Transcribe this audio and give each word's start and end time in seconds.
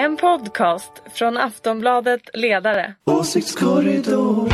En 0.00 0.16
podcast 0.16 0.92
från 1.14 1.36
Aftonbladet 1.36 2.20
Ledare. 2.34 2.94
Åsiktskorridor. 3.04 4.48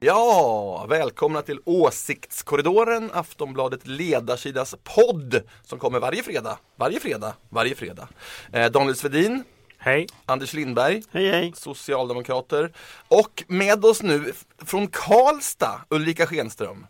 Ja, 0.00 0.86
välkomna 0.88 1.42
till 1.42 1.58
Åsiktskorridoren, 1.64 3.10
Aftonbladet 3.12 3.86
Ledarsidas 3.86 4.74
podd 4.82 5.42
som 5.62 5.78
kommer 5.78 6.00
varje 6.00 6.22
fredag, 6.22 6.58
varje 6.76 7.00
fredag, 7.00 7.34
varje 7.48 7.74
fredag. 7.74 8.08
Eh, 8.52 8.70
Daniel 8.70 8.96
Svedin, 8.96 9.44
Hej. 9.82 10.06
Anders 10.26 10.52
Lindberg, 10.52 11.02
Hej 11.12 11.30
hej. 11.30 11.52
Socialdemokrater 11.56 12.72
och 13.08 13.44
med 13.46 13.84
oss 13.84 14.02
nu 14.02 14.32
från 14.58 14.86
Karlstad, 14.86 15.80
Ulrika 15.88 16.26
Schenström. 16.26 16.86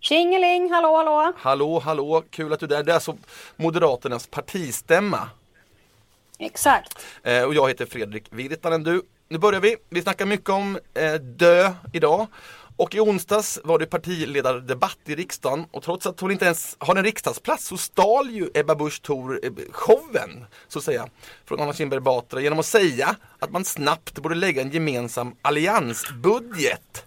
Tjingeling, 0.00 0.70
hallå 0.70 0.96
hallå! 0.96 1.32
Hallå, 1.38 1.78
hallå, 1.78 2.22
kul 2.30 2.52
att 2.52 2.60
du 2.60 2.66
är 2.66 2.70
där. 2.70 2.82
Det 2.82 2.92
är 2.92 2.94
alltså 2.94 3.16
Moderaternas 3.56 4.26
partistämma. 4.26 5.28
Exakt. 6.38 7.06
Eh, 7.22 7.42
och 7.42 7.54
jag 7.54 7.68
heter 7.68 7.86
Fredrik 7.86 8.24
Virtanen. 8.30 8.84
Du, 8.84 9.02
nu 9.28 9.38
börjar 9.38 9.60
vi. 9.60 9.76
Vi 9.88 10.02
snackar 10.02 10.26
mycket 10.26 10.48
om 10.48 10.78
eh, 10.94 11.12
dö 11.14 11.72
idag. 11.92 12.26
Och 12.80 12.94
i 12.94 13.00
onsdags 13.00 13.58
var 13.64 13.78
det 13.78 13.86
partiledardebatt 13.86 14.98
i 15.06 15.14
riksdagen 15.14 15.64
och 15.70 15.82
trots 15.82 16.06
att 16.06 16.20
hon 16.20 16.30
inte 16.30 16.44
ens 16.44 16.76
har 16.78 16.96
en 16.96 17.04
riksdagsplats 17.04 17.66
så 17.66 17.76
stal 17.76 18.30
ju 18.30 18.50
Ebba 18.54 18.74
Busch 18.74 19.02
Thor 19.02 19.40
eh, 19.42 19.52
showen, 19.70 20.44
så 20.68 20.78
att 20.78 20.84
säga, 20.84 21.08
från 21.44 21.60
Anna 21.60 21.72
Kinberg 21.72 22.00
Batra 22.00 22.40
genom 22.40 22.58
att 22.58 22.66
säga 22.66 23.16
att 23.38 23.50
man 23.50 23.64
snabbt 23.64 24.18
borde 24.18 24.34
lägga 24.34 24.62
en 24.62 24.70
gemensam 24.70 25.34
alliansbudget. 25.42 27.04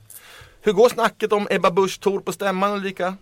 Hur 0.62 0.74
går 0.74 0.90
snacket 0.90 1.34
om 1.34 1.48
Ebba 1.52 1.72
Busch 1.72 2.00
Thor 2.00 2.20
på 2.20 2.32
stämman 2.32 2.72
Ulrika? 2.72 3.18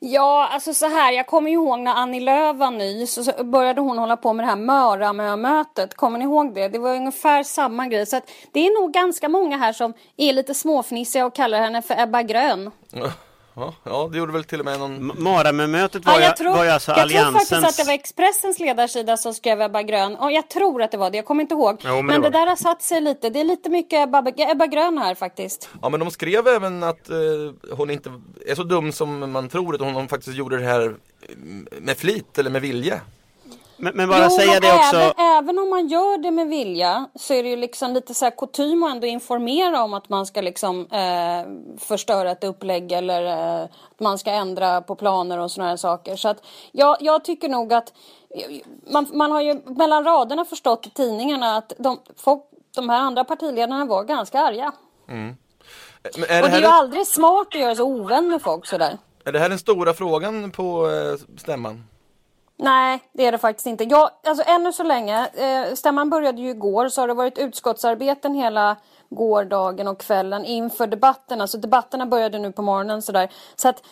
Ja, 0.00 0.48
alltså 0.52 0.74
så 0.74 0.86
här, 0.86 1.12
jag 1.12 1.26
kommer 1.26 1.50
ihåg 1.50 1.78
när 1.78 1.94
Annie 1.94 2.20
Lööf 2.20 2.56
var 2.56 2.70
ny 2.70 3.06
så 3.06 3.24
så 3.24 3.44
började 3.44 3.80
hon 3.80 3.98
hålla 3.98 4.16
på 4.16 4.32
med 4.32 4.44
det 4.44 4.48
här 4.48 4.56
Möramö-mötet. 4.56 5.94
Kommer 5.94 6.18
ni 6.18 6.24
ihåg 6.24 6.54
det? 6.54 6.68
Det 6.68 6.78
var 6.78 6.94
ungefär 6.94 7.42
samma 7.42 7.88
grej. 7.88 8.06
Så 8.06 8.16
att 8.16 8.30
det 8.52 8.66
är 8.66 8.82
nog 8.82 8.92
ganska 8.92 9.28
många 9.28 9.56
här 9.56 9.72
som 9.72 9.94
är 10.16 10.32
lite 10.32 10.54
småfnissiga 10.54 11.26
och 11.26 11.34
kallar 11.34 11.60
henne 11.60 11.82
för 11.82 12.00
Ebba 12.00 12.22
Grön. 12.22 12.70
Ja, 13.56 13.74
ja, 13.84 14.08
det 14.12 14.18
gjorde 14.18 14.32
väl 14.32 14.44
till 14.44 14.60
och 14.60 14.64
med 14.64 14.78
någon 14.78 15.22
Maramö-mötet 15.22 16.06
var, 16.06 16.12
Ja, 16.12 16.20
jag 16.20 16.36
tror, 16.36 16.50
var 16.50 16.64
ju 16.64 16.70
alltså 16.70 16.90
jag 16.90 17.08
tror 17.08 17.08
faktiskt 17.08 17.52
alliansens... 17.52 17.64
att 17.64 17.76
det 17.76 17.84
var 17.84 17.92
Expressens 17.92 18.58
ledarsida 18.58 19.16
som 19.16 19.34
skrev 19.34 19.60
Ebba 19.60 19.82
Grön. 19.82 20.16
Och 20.16 20.32
jag 20.32 20.48
tror 20.48 20.82
att 20.82 20.90
det 20.90 20.96
var 20.96 21.10
det, 21.10 21.16
jag 21.16 21.24
kommer 21.24 21.42
inte 21.42 21.54
ihåg. 21.54 21.80
Jo, 21.84 21.94
men 21.94 22.06
men 22.06 22.22
det 22.22 22.28
det, 22.28 22.38
där 22.38 22.46
har 22.46 22.56
satt 22.56 22.82
sig 22.82 23.00
lite. 23.00 23.30
Det 23.30 23.40
är 23.40 23.44
lite 23.44 23.70
mycket 23.70 24.08
Ebba, 24.08 24.24
Ebba 24.36 24.66
Grön 24.66 24.98
här 24.98 25.14
faktiskt. 25.14 25.68
Ja 25.82 25.88
men 25.88 26.00
de 26.00 26.10
skrev 26.10 26.48
även 26.48 26.82
att 26.82 27.10
eh, 27.10 27.16
hon 27.70 27.90
inte 27.90 28.12
är 28.46 28.54
så 28.54 28.62
dum 28.62 28.92
som 28.92 29.32
man 29.32 29.48
tror 29.48 29.74
utan 29.74 29.94
hon 29.94 30.08
faktiskt 30.08 30.36
gjorde 30.36 30.58
det 30.58 30.64
här 30.64 30.94
med 31.80 31.96
flit 31.96 32.38
eller 32.38 32.50
med 32.50 32.62
vilje. 32.62 33.00
Men, 33.76 33.96
men 33.96 34.08
bara 34.08 34.30
säga 34.30 34.52
men 34.52 34.60
det 34.60 34.74
också. 34.74 34.96
Även, 34.96 35.12
även 35.18 35.58
om 35.58 35.70
man 35.70 35.88
gör 35.88 36.18
det 36.18 36.30
med 36.30 36.48
vilja 36.48 37.08
så 37.14 37.34
är 37.34 37.42
det 37.42 37.48
ju 37.48 37.56
liksom 37.56 37.92
lite 37.92 38.14
så 38.14 38.24
här 38.24 38.32
kutym 38.36 38.82
att 38.82 38.90
ändå 38.90 39.06
informera 39.06 39.82
om 39.82 39.94
att 39.94 40.08
man 40.08 40.26
ska 40.26 40.40
liksom 40.40 40.86
eh, 40.86 41.78
förstöra 41.78 42.30
ett 42.30 42.44
upplägg 42.44 42.92
eller 42.92 43.22
eh, 43.22 43.64
att 43.64 44.00
man 44.00 44.18
ska 44.18 44.30
ändra 44.30 44.80
på 44.82 44.94
planer 44.94 45.38
och 45.38 45.50
sådana 45.50 45.70
här 45.70 45.76
saker. 45.76 46.16
Så 46.16 46.28
att 46.28 46.42
jag, 46.72 46.96
jag 47.00 47.24
tycker 47.24 47.48
nog 47.48 47.72
att 47.72 47.92
man, 48.90 49.06
man 49.12 49.32
har 49.32 49.40
ju 49.40 49.60
mellan 49.64 50.04
raderna 50.04 50.44
förstått 50.44 50.86
i 50.86 50.90
tidningarna 50.90 51.56
att 51.56 51.72
de, 51.78 51.98
folk, 52.16 52.42
de 52.74 52.88
här 52.88 53.00
andra 53.00 53.24
partiledarna 53.24 53.84
var 53.84 54.04
ganska 54.04 54.40
arga. 54.40 54.72
Men 55.06 55.36
är, 56.28 56.42
Och 56.42 56.48
det 56.48 56.54
det 56.54 56.56
är 56.56 56.60
ju 56.60 56.66
här, 56.66 56.78
aldrig 56.80 57.06
smart 57.06 57.46
att 57.54 57.60
göra 57.60 57.74
sig 57.74 57.84
ovän 57.84 58.28
med 58.28 58.42
folk 58.42 58.66
sådär. 58.66 58.98
är 59.24 59.32
det 59.32 59.38
här 59.38 59.48
den 59.48 59.58
stora 59.58 59.94
frågan 59.94 60.50
på 60.50 60.90
eh, 60.90 61.38
stämman? 61.38 61.84
Nej, 62.58 63.00
det 63.12 63.26
är 63.26 63.32
det 63.32 63.38
faktiskt 63.38 63.66
inte. 63.66 63.84
Jag, 63.84 64.10
alltså 64.26 64.44
ännu 64.46 64.72
så 64.72 64.82
länge, 64.82 65.28
eh, 65.34 65.74
stämman 65.74 66.10
började 66.10 66.42
ju 66.42 66.50
igår, 66.50 66.88
så 66.88 67.00
har 67.00 67.08
det 67.08 67.14
varit 67.14 67.38
utskottsarbeten 67.38 68.34
hela 68.34 68.76
gårdagen 69.08 69.88
och 69.88 70.00
kvällen 70.00 70.44
inför 70.44 70.86
debatterna. 70.86 71.46
så 71.46 71.58
debatterna 71.58 72.06
började 72.06 72.38
nu 72.38 72.52
på 72.52 72.62
morgonen 72.62 73.02
sådär. 73.02 73.28
Så 73.56 73.68
att 73.68 73.82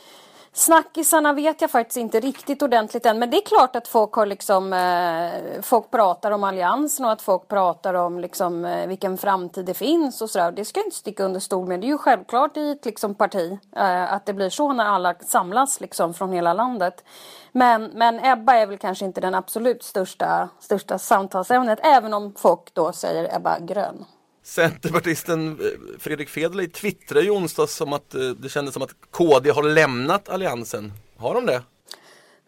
snackisarna 0.54 1.32
vet 1.32 1.60
jag 1.60 1.70
faktiskt 1.70 1.96
inte 1.96 2.20
riktigt 2.20 2.62
ordentligt 2.62 3.06
än. 3.06 3.18
Men 3.18 3.30
det 3.30 3.36
är 3.36 3.46
klart 3.46 3.76
att 3.76 3.88
folk 3.88 4.12
har 4.12 4.26
liksom, 4.26 4.72
eh, 4.72 5.62
folk 5.62 5.90
pratar 5.90 6.30
om 6.30 6.44
alliansen 6.44 7.06
och 7.06 7.12
att 7.12 7.22
folk 7.22 7.48
pratar 7.48 7.94
om 7.94 8.18
liksom 8.18 8.64
eh, 8.64 8.86
vilken 8.86 9.18
framtid 9.18 9.64
det 9.64 9.74
finns 9.74 10.22
och 10.22 10.30
sådär. 10.30 10.52
Det 10.52 10.64
ska 10.64 10.80
jag 10.80 10.86
inte 10.86 10.96
sticka 10.96 11.24
under 11.24 11.40
stol 11.40 11.68
med. 11.68 11.80
Det 11.80 11.86
är 11.86 11.88
ju 11.88 11.98
självklart 11.98 12.56
i 12.56 12.70
ett 12.70 12.84
liksom 12.84 13.14
parti 13.14 13.58
eh, 13.76 14.12
att 14.12 14.26
det 14.26 14.32
blir 14.32 14.50
så 14.50 14.72
när 14.72 14.84
alla 14.84 15.14
samlas 15.14 15.80
liksom 15.80 16.14
från 16.14 16.32
hela 16.32 16.52
landet. 16.52 17.04
Men, 17.52 17.84
men 17.84 18.24
Ebba 18.24 18.54
är 18.54 18.66
väl 18.66 18.78
kanske 18.78 19.04
inte 19.04 19.20
den 19.20 19.34
absolut 19.34 19.82
största, 19.82 20.48
största 20.60 20.98
samtalsämnet, 20.98 21.78
även 21.82 22.14
om 22.14 22.34
folk 22.36 22.74
då 22.74 22.92
säger 22.92 23.36
Ebba 23.36 23.58
Grön. 23.58 24.04
Centerpartisten 24.44 25.48
eh, 25.48 25.98
Fredrik 25.98 26.28
Federley 26.28 26.68
twittrade 26.68 27.26
i 27.26 27.30
onsdags 27.30 27.74
som 27.74 27.92
att 27.92 28.14
eh, 28.14 28.20
det 28.20 28.48
kändes 28.48 28.74
som 28.74 28.82
att 28.82 28.94
KD 29.10 29.50
har 29.50 29.62
lämnat 29.62 30.28
alliansen. 30.28 30.92
Har 31.16 31.34
de 31.34 31.46
det? 31.46 31.62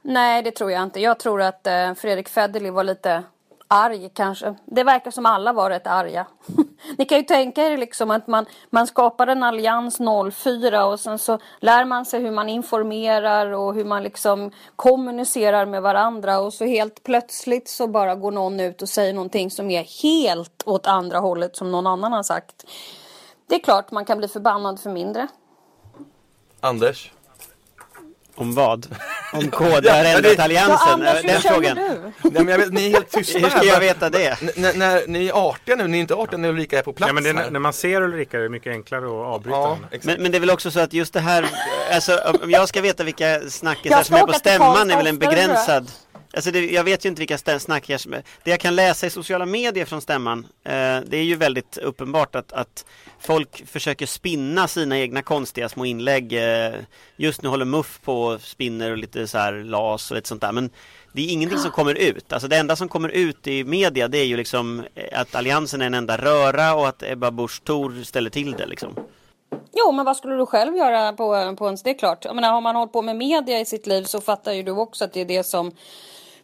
Nej, 0.03 0.43
det 0.43 0.51
tror 0.51 0.71
jag 0.71 0.83
inte. 0.83 1.01
Jag 1.01 1.19
tror 1.19 1.43
att 1.43 1.67
eh, 1.67 1.95
Fredrik 1.95 2.29
Federley 2.29 2.71
var 2.71 2.85
lite 2.85 3.23
arg 3.69 4.11
kanske. 4.15 4.55
Det 4.65 4.85
verkar 4.85 5.11
som 5.11 5.27
alla 5.27 5.53
var 5.53 5.71
rätt 5.71 5.87
arga. 5.87 6.27
Ni 6.99 7.05
kan 7.05 7.19
ju 7.19 7.25
tänka 7.25 7.63
er 7.63 7.77
liksom 7.77 8.11
att 8.11 8.27
man, 8.27 8.47
man 8.71 8.87
skapar 8.87 9.27
en 9.27 9.43
allians 9.43 9.99
04 10.33 10.87
och 10.87 11.01
sen 11.01 11.19
så 11.19 11.39
lär 11.61 11.85
man 11.85 12.07
sig 12.07 12.21
hur 12.21 12.31
man 12.31 12.49
informerar 12.49 13.53
och 13.53 13.75
hur 13.75 13.85
man 13.85 14.03
liksom 14.03 14.51
kommunicerar 14.77 15.67
med 15.67 15.83
varandra 15.83 16.39
och 16.39 16.55
så 16.55 16.65
helt 16.65 17.03
plötsligt 17.03 17.69
så 17.69 17.87
bara 17.87 18.15
går 18.15 18.33
någon 18.33 18.61
ut 18.61 18.83
och 18.83 18.89
säger 18.89 19.15
någonting 19.15 19.51
som 19.51 19.71
är 19.71 20.03
helt 20.03 20.63
åt 20.67 20.87
andra 20.87 21.19
hållet 21.19 21.57
som 21.57 21.73
någon 21.73 21.87
annan 21.87 22.13
har 22.13 22.23
sagt. 22.23 22.65
Det 23.47 23.55
är 23.55 23.61
klart 23.61 23.91
man 23.91 24.05
kan 24.05 24.19
bli 24.19 24.29
förbannad 24.29 24.81
för 24.81 24.91
mindre. 24.91 25.29
Anders? 26.61 27.13
Om 28.37 28.55
vad? 28.55 28.97
Om 29.33 29.51
KD 29.51 29.91
alliansen? 30.39 31.03
Ja, 31.03 31.23
den 31.23 31.41
frågan. 31.41 31.77
du? 31.77 32.31
Nej, 32.31 32.45
men 32.45 32.49
jag 32.49 32.59
vet, 32.59 32.73
ni 32.73 32.87
är 32.87 32.91
helt 32.91 33.11
tysta 33.11 33.39
Hur 33.39 33.51
ska 33.51 33.65
jag 33.65 33.81
veta 33.81 34.11
det? 34.11 34.43
N- 34.43 34.73
när, 34.75 35.07
ni 35.07 35.27
är 35.27 35.49
artiga 35.49 35.77
nu, 35.77 35.87
ni 35.87 35.97
är 35.97 36.01
inte 36.01 36.15
artiga 36.15 36.39
när 36.39 36.49
Ulrika 36.49 36.79
är 36.79 36.83
på 36.83 36.93
plats 36.93 37.09
Ja, 37.09 37.13
men 37.15 37.25
det, 37.25 37.51
när 37.51 37.61
man 37.61 37.73
ser 37.73 38.03
Ulrika 38.03 38.39
är 38.39 38.43
det 38.43 38.49
mycket 38.49 38.73
enklare 38.73 39.07
att 39.07 39.35
avbryta 39.35 39.57
Ja. 39.57 39.79
Men, 40.03 40.23
men 40.23 40.33
det 40.33 40.39
är 40.39 40.41
väl 40.41 40.51
också 40.51 40.71
så 40.71 40.81
att 40.81 40.93
just 40.93 41.13
det 41.13 41.21
här, 41.21 41.47
alltså 41.93 42.21
om 42.43 42.51
jag 42.51 42.69
ska 42.69 42.81
veta 42.81 43.05
vilka 43.05 43.41
snackisar 43.49 44.03
som 44.03 44.17
är 44.17 44.27
på 44.27 44.33
stämman 44.33 44.91
är 44.91 44.97
väl 44.97 45.07
en 45.07 45.19
begränsad 45.19 45.91
Alltså 46.37 46.51
det, 46.51 46.71
jag 46.71 46.85
vet 46.85 47.05
ju 47.05 47.09
inte 47.09 47.21
vilka 47.21 47.37
stä- 47.37 47.59
snackisar 47.59 48.23
Det 48.45 48.51
jag 48.51 48.61
kan 48.61 48.77
läsa 48.77 49.07
i 49.07 49.11
sociala 49.11 49.47
medier 49.47 49.85
från 49.85 50.01
stämman 50.01 50.47
eh, 50.65 51.01
Det 51.07 51.17
är 51.17 51.23
ju 51.23 51.37
väldigt 51.37 51.79
uppenbart 51.79 52.35
att, 52.35 52.53
att 52.53 52.85
Folk 53.21 53.67
försöker 53.67 54.07
spinna 54.07 54.69
sina 54.69 54.99
egna 54.99 55.23
konstiga 55.23 55.69
små 55.69 55.85
inlägg 55.85 56.33
eh, 56.33 56.75
Just 57.17 57.43
nu 57.43 57.49
håller 57.49 57.65
Muff 57.65 58.01
på 58.05 58.23
och 58.23 58.41
spinner 58.41 58.91
och 58.91 58.97
lite 58.97 59.27
så 59.27 59.39
här 59.39 59.53
las 59.53 60.11
och 60.11 60.15
lite 60.15 60.29
sånt 60.29 60.41
där 60.41 60.53
men 60.53 60.71
det 61.13 61.23
är 61.23 61.33
ingenting 61.33 61.59
som 61.59 61.71
kommer 61.71 61.95
ut. 61.95 62.33
Alltså 62.33 62.49
det 62.49 62.57
enda 62.57 62.77
som 62.77 62.89
kommer 62.89 63.09
ut 63.09 63.47
i 63.47 63.65
media 63.65 64.09
det 64.09 64.19
är 64.19 64.25
ju 64.25 64.37
liksom 64.37 64.85
eh, 64.95 65.21
att 65.21 65.35
alliansen 65.35 65.83
är 65.83 65.87
en 65.87 65.95
enda 65.95 66.17
röra 66.17 66.75
och 66.75 66.89
att 66.89 67.03
Ebba 67.03 67.31
Busch 67.31 67.65
Thor 67.65 68.05
ställer 68.05 68.31
till 68.31 68.53
det 68.53 68.67
liksom. 68.67 68.95
Jo, 69.73 69.93
men 69.93 70.05
vad 70.05 70.17
skulle 70.17 70.35
du 70.35 70.47
själv 70.47 70.77
göra 70.77 71.13
på, 71.13 71.57
på 71.59 71.67
ens... 71.67 71.83
Det 71.83 71.91
är 71.91 71.99
klart. 71.99 72.25
Jag 72.25 72.35
menar, 72.35 72.53
har 72.53 72.61
man 72.61 72.77
hållit 72.77 72.93
på 72.93 73.03
med 73.03 73.17
media 73.17 73.61
i 73.61 73.65
sitt 73.65 73.87
liv 73.87 74.03
så 74.03 74.21
fattar 74.21 74.53
ju 74.53 74.63
du 74.63 74.73
också 74.73 75.05
att 75.05 75.13
det 75.13 75.21
är 75.21 75.25
det 75.25 75.45
som 75.45 75.73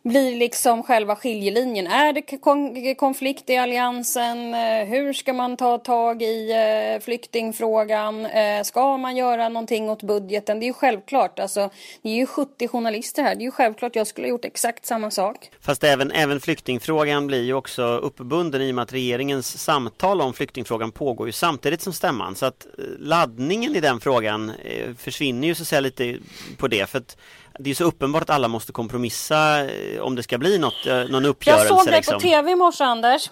blir 0.03 0.37
liksom 0.37 0.83
själva 0.83 1.17
skiljelinjen. 1.17 1.87
Är 1.87 2.13
det 2.13 2.95
konflikt 2.95 3.51
i 3.51 3.57
alliansen? 3.57 4.55
Eh, 4.55 4.85
hur 4.85 5.13
ska 5.13 5.33
man 5.33 5.57
ta 5.57 5.79
tag 5.79 6.23
i 6.23 6.51
eh, 6.51 7.05
flyktingfrågan? 7.05 8.27
Eh, 8.27 8.63
ska 8.63 8.97
man 8.97 9.17
göra 9.17 9.49
någonting 9.49 9.91
åt 9.91 10.03
budgeten? 10.03 10.61
Det 10.61 10.65
är 10.65 10.69
ju 10.69 10.73
självklart. 10.73 11.39
Alltså, 11.39 11.71
det 12.03 12.09
är 12.09 12.15
ju 12.15 12.27
70 12.27 12.69
journalister 12.69 13.23
här. 13.23 13.35
Det 13.35 13.43
är 13.43 13.45
ju 13.45 13.51
självklart. 13.51 13.97
Jag 13.97 14.07
skulle 14.07 14.27
ha 14.27 14.31
gjort 14.31 14.45
exakt 14.45 14.87
samma 14.87 15.11
sak. 15.11 15.51
Fast 15.61 15.85
även, 15.85 16.11
även 16.11 16.41
flyktingfrågan 16.41 17.27
blir 17.27 17.43
ju 17.43 17.55
också 17.55 17.83
uppbunden 17.83 18.63
i 18.63 18.71
och 18.71 18.75
med 18.75 18.83
att 18.83 18.93
regeringens 18.93 19.59
samtal 19.59 20.21
om 20.21 20.33
flyktingfrågan 20.33 20.93
pågår 20.93 21.27
ju 21.27 21.33
samtidigt 21.33 21.81
som 21.81 21.93
stämman. 21.93 22.35
Så 22.35 22.47
att 22.47 22.67
laddningen 22.99 23.77
i 23.77 23.81
den 23.81 24.01
frågan 24.01 24.53
försvinner 24.99 25.49
ju 25.49 25.55
så 25.55 25.63
att 25.63 25.69
säga 25.69 25.81
lite 25.81 26.17
på 26.57 26.69
det. 26.69 26.91
För 26.91 26.99
att 26.99 27.17
det 27.59 27.71
är 27.71 27.75
så 27.75 27.85
uppenbart 27.85 28.23
att 28.23 28.31
alla 28.31 28.49
måste 28.49 28.73
kompromissa 28.73 29.65
eh, 29.65 30.01
om 30.01 30.15
det 30.15 30.23
ska 30.23 30.39
bli 30.39 30.59
något, 30.59 30.87
eh, 30.87 30.95
någon 30.95 31.23
Jag 31.23 31.31
uppgörelse. 31.31 31.69
såg 31.69 31.85
dig 31.87 31.95
liksom. 31.95 32.15
på 32.15 32.21
tv 32.21 32.51
i 32.51 32.57
morse, 32.57 32.85
Anders. 32.85 33.31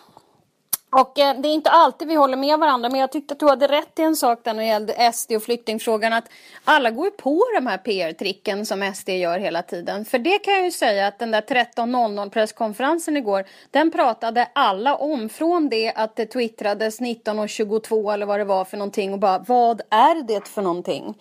Och 0.93 1.19
eh, 1.19 1.40
det 1.40 1.49
är 1.49 1.52
inte 1.52 1.70
alltid 1.70 2.08
vi 2.08 2.14
håller 2.14 2.37
med 2.37 2.58
varandra 2.58 2.88
men 2.88 3.00
jag 3.00 3.12
tyckte 3.12 3.34
att 3.34 3.40
du 3.40 3.49
hade 3.49 3.67
rätt 3.67 3.99
i 3.99 4.02
en 4.02 4.17
sak 4.17 4.40
där 4.44 4.55
när 4.55 4.62
det 4.62 4.69
gällde 4.69 5.12
SD 5.12 5.32
och 5.32 5.43
flyktingfrågan 5.43 6.12
att 6.12 6.25
alla 6.64 6.90
går 6.90 7.05
ju 7.05 7.11
på 7.11 7.44
de 7.55 7.67
här 7.67 7.78
PR-tricken 7.78 8.67
som 8.67 8.93
SD 8.94 9.08
gör 9.08 9.38
hela 9.38 9.62
tiden. 9.62 10.05
För 10.05 10.19
det 10.19 10.38
kan 10.38 10.55
jag 10.55 10.64
ju 10.64 10.70
säga 10.70 11.06
att 11.06 11.19
den 11.19 11.31
där 11.31 11.40
13.00 11.40 12.31
presskonferensen 12.31 13.17
igår 13.17 13.44
den 13.70 13.90
pratade 13.90 14.49
alla 14.52 14.94
om 14.94 15.28
från 15.28 15.69
det 15.69 15.93
att 15.96 16.17
det 16.17 16.26
twittrades 16.26 17.00
19.22 17.00 18.14
eller 18.14 18.26
vad 18.26 18.40
det 18.40 18.44
var 18.44 18.64
för 18.64 18.76
någonting 18.76 19.12
och 19.12 19.19
bara 19.19 19.38
vad 19.38 19.81
är 19.90 20.22
det 20.22 20.49
för 20.49 20.62
någonting? 20.62 21.14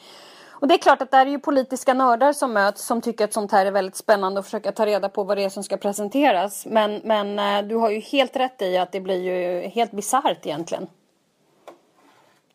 Och 0.59 0.67
det 0.67 0.73
är 0.73 0.77
klart 0.77 1.01
att 1.01 1.11
det 1.11 1.17
är 1.17 1.25
ju 1.25 1.39
politiska 1.39 1.93
nördar 1.93 2.33
som 2.33 2.53
möts 2.53 2.85
som 2.85 3.01
tycker 3.01 3.25
att 3.25 3.33
sånt 3.33 3.51
här 3.51 3.65
är 3.65 3.71
väldigt 3.71 3.95
spännande 3.95 4.39
och 4.39 4.45
försöka 4.45 4.71
ta 4.71 4.85
reda 4.85 5.09
på 5.09 5.23
vad 5.23 5.37
det 5.37 5.43
är 5.43 5.49
som 5.49 5.63
ska 5.63 5.77
presenteras. 5.77 6.65
Men, 6.65 7.01
men 7.03 7.39
eh, 7.39 7.67
du 7.67 7.75
har 7.75 7.89
ju 7.89 7.99
helt 7.99 8.35
rätt 8.35 8.61
i 8.61 8.77
att 8.77 8.91
det 8.91 9.01
blir 9.01 9.23
ju 9.23 9.67
helt 9.67 9.91
bisarrt 9.91 10.45
egentligen. 10.45 10.87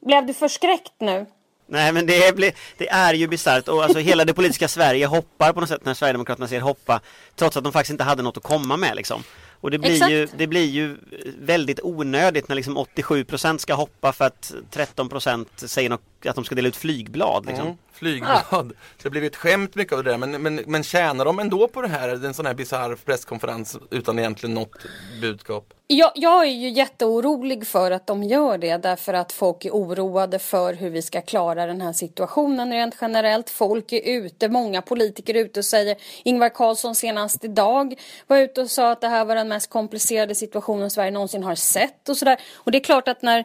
Blev 0.00 0.26
du 0.26 0.34
förskräckt 0.34 0.92
nu? 0.98 1.26
Nej 1.66 1.92
men 1.92 2.06
det, 2.06 2.36
blir, 2.36 2.52
det 2.78 2.88
är 2.88 3.14
ju 3.14 3.28
bisarrt 3.28 3.68
och 3.68 3.84
alltså 3.84 3.98
hela 3.98 4.24
det 4.24 4.34
politiska 4.34 4.68
Sverige 4.68 5.06
hoppar 5.06 5.52
på 5.52 5.60
något 5.60 5.68
sätt 5.68 5.84
när 5.84 5.94
Sverigedemokraterna 5.94 6.48
ser 6.48 6.60
hoppa 6.60 7.00
Trots 7.34 7.56
att 7.56 7.64
de 7.64 7.72
faktiskt 7.72 7.90
inte 7.90 8.04
hade 8.04 8.22
något 8.22 8.36
att 8.36 8.42
komma 8.42 8.76
med 8.76 8.96
liksom 8.96 9.22
Och 9.60 9.70
det 9.70 9.78
blir, 9.78 10.08
ju, 10.08 10.28
det 10.36 10.46
blir 10.46 10.64
ju 10.64 10.96
väldigt 11.38 11.80
onödigt 11.82 12.48
när 12.48 12.56
liksom 12.56 12.78
87% 12.78 13.58
ska 13.58 13.74
hoppa 13.74 14.12
för 14.12 14.24
att 14.24 14.52
13% 14.72 15.66
säger 15.66 15.90
något, 15.90 16.02
att 16.30 16.36
de 16.36 16.44
ska 16.44 16.54
dela 16.54 16.68
ut 16.68 16.76
flygblad 16.76 17.46
liksom. 17.46 17.66
Mm, 17.66 17.78
flygblad, 17.92 18.44
det 18.96 19.04
har 19.04 19.10
blivit 19.10 19.32
ett 19.32 19.38
skämt 19.38 19.74
mycket 19.74 19.92
av 19.92 20.04
det 20.04 20.10
där 20.10 20.18
men, 20.18 20.42
men, 20.42 20.54
men 20.66 20.82
tjänar 20.82 21.24
de 21.24 21.38
ändå 21.38 21.68
på 21.68 21.82
det 21.82 21.88
här, 21.88 22.24
en 22.24 22.34
sån 22.34 22.46
här 22.46 22.54
bisarr 22.54 22.96
presskonferens 23.04 23.78
utan 23.90 24.18
egentligen 24.18 24.54
något 24.54 24.76
budskap? 25.20 25.74
Jag, 25.86 26.12
jag 26.14 26.46
är 26.46 26.50
ju 26.50 26.68
jätteorolig 26.68 27.66
för 27.66 27.90
att 27.90 28.06
de 28.06 28.22
gör 28.22 28.58
det 28.58 28.76
därför 28.76 29.14
att 29.14 29.32
folk 29.32 29.64
är 29.64 29.70
oroade 29.70 30.38
för 30.38 30.74
hur 30.74 30.90
vi 30.90 31.02
ska 31.02 31.20
klara 31.20 31.66
den 31.66 31.80
här 31.80 31.92
situationen 31.92 32.72
rent 32.72 32.96
generellt. 33.00 33.50
Folk 33.50 33.92
är 33.92 34.00
ute, 34.04 34.48
många 34.48 34.82
politiker 34.82 35.34
är 35.34 35.38
ute 35.38 35.60
och 35.60 35.64
säger 35.64 35.96
Ingvar 36.22 36.48
Carlsson 36.48 36.94
senast 36.94 37.44
idag 37.44 37.94
var 38.26 38.36
ute 38.36 38.60
och 38.60 38.70
sa 38.70 38.90
att 38.90 39.00
det 39.00 39.08
här 39.08 39.24
var 39.24 39.34
den 39.34 39.48
mest 39.48 39.70
komplicerade 39.70 40.34
situationen 40.34 40.90
Sverige 40.90 41.10
någonsin 41.10 41.42
har 41.42 41.54
sett 41.54 42.08
och 42.08 42.16
sådär. 42.16 42.40
Och 42.54 42.72
det 42.72 42.78
är 42.78 42.84
klart 42.84 43.08
att 43.08 43.22
när, 43.22 43.44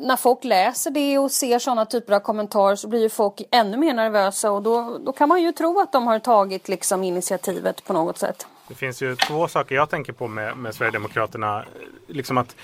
när 0.00 0.16
folk 0.16 0.44
läser 0.44 0.90
det 0.90 1.18
och 1.18 1.30
ser 1.30 1.58
sådana 1.58 1.86
typer 1.90 2.12
av 2.12 2.20
kommentarer 2.20 2.76
så 2.76 2.88
blir 2.88 3.00
ju 3.00 3.08
folk 3.08 3.42
ännu 3.50 3.76
mer 3.76 3.94
nervösa 3.94 4.50
och 4.50 4.62
då, 4.62 4.98
då 5.04 5.12
kan 5.12 5.28
man 5.28 5.42
ju 5.42 5.52
tro 5.52 5.80
att 5.80 5.92
de 5.92 6.06
har 6.06 6.18
tagit 6.18 6.68
liksom 6.68 7.04
initiativet 7.04 7.84
på 7.84 7.92
något 7.92 8.18
sätt. 8.18 8.46
Det 8.68 8.74
finns 8.74 9.02
ju 9.02 9.16
två 9.16 9.48
saker 9.48 9.74
jag 9.74 9.90
tänker 9.90 10.12
på 10.12 10.28
med, 10.28 10.56
med 10.56 10.74
Sverigedemokraterna. 10.74 11.64
Liksom 12.06 12.38
att 12.38 12.56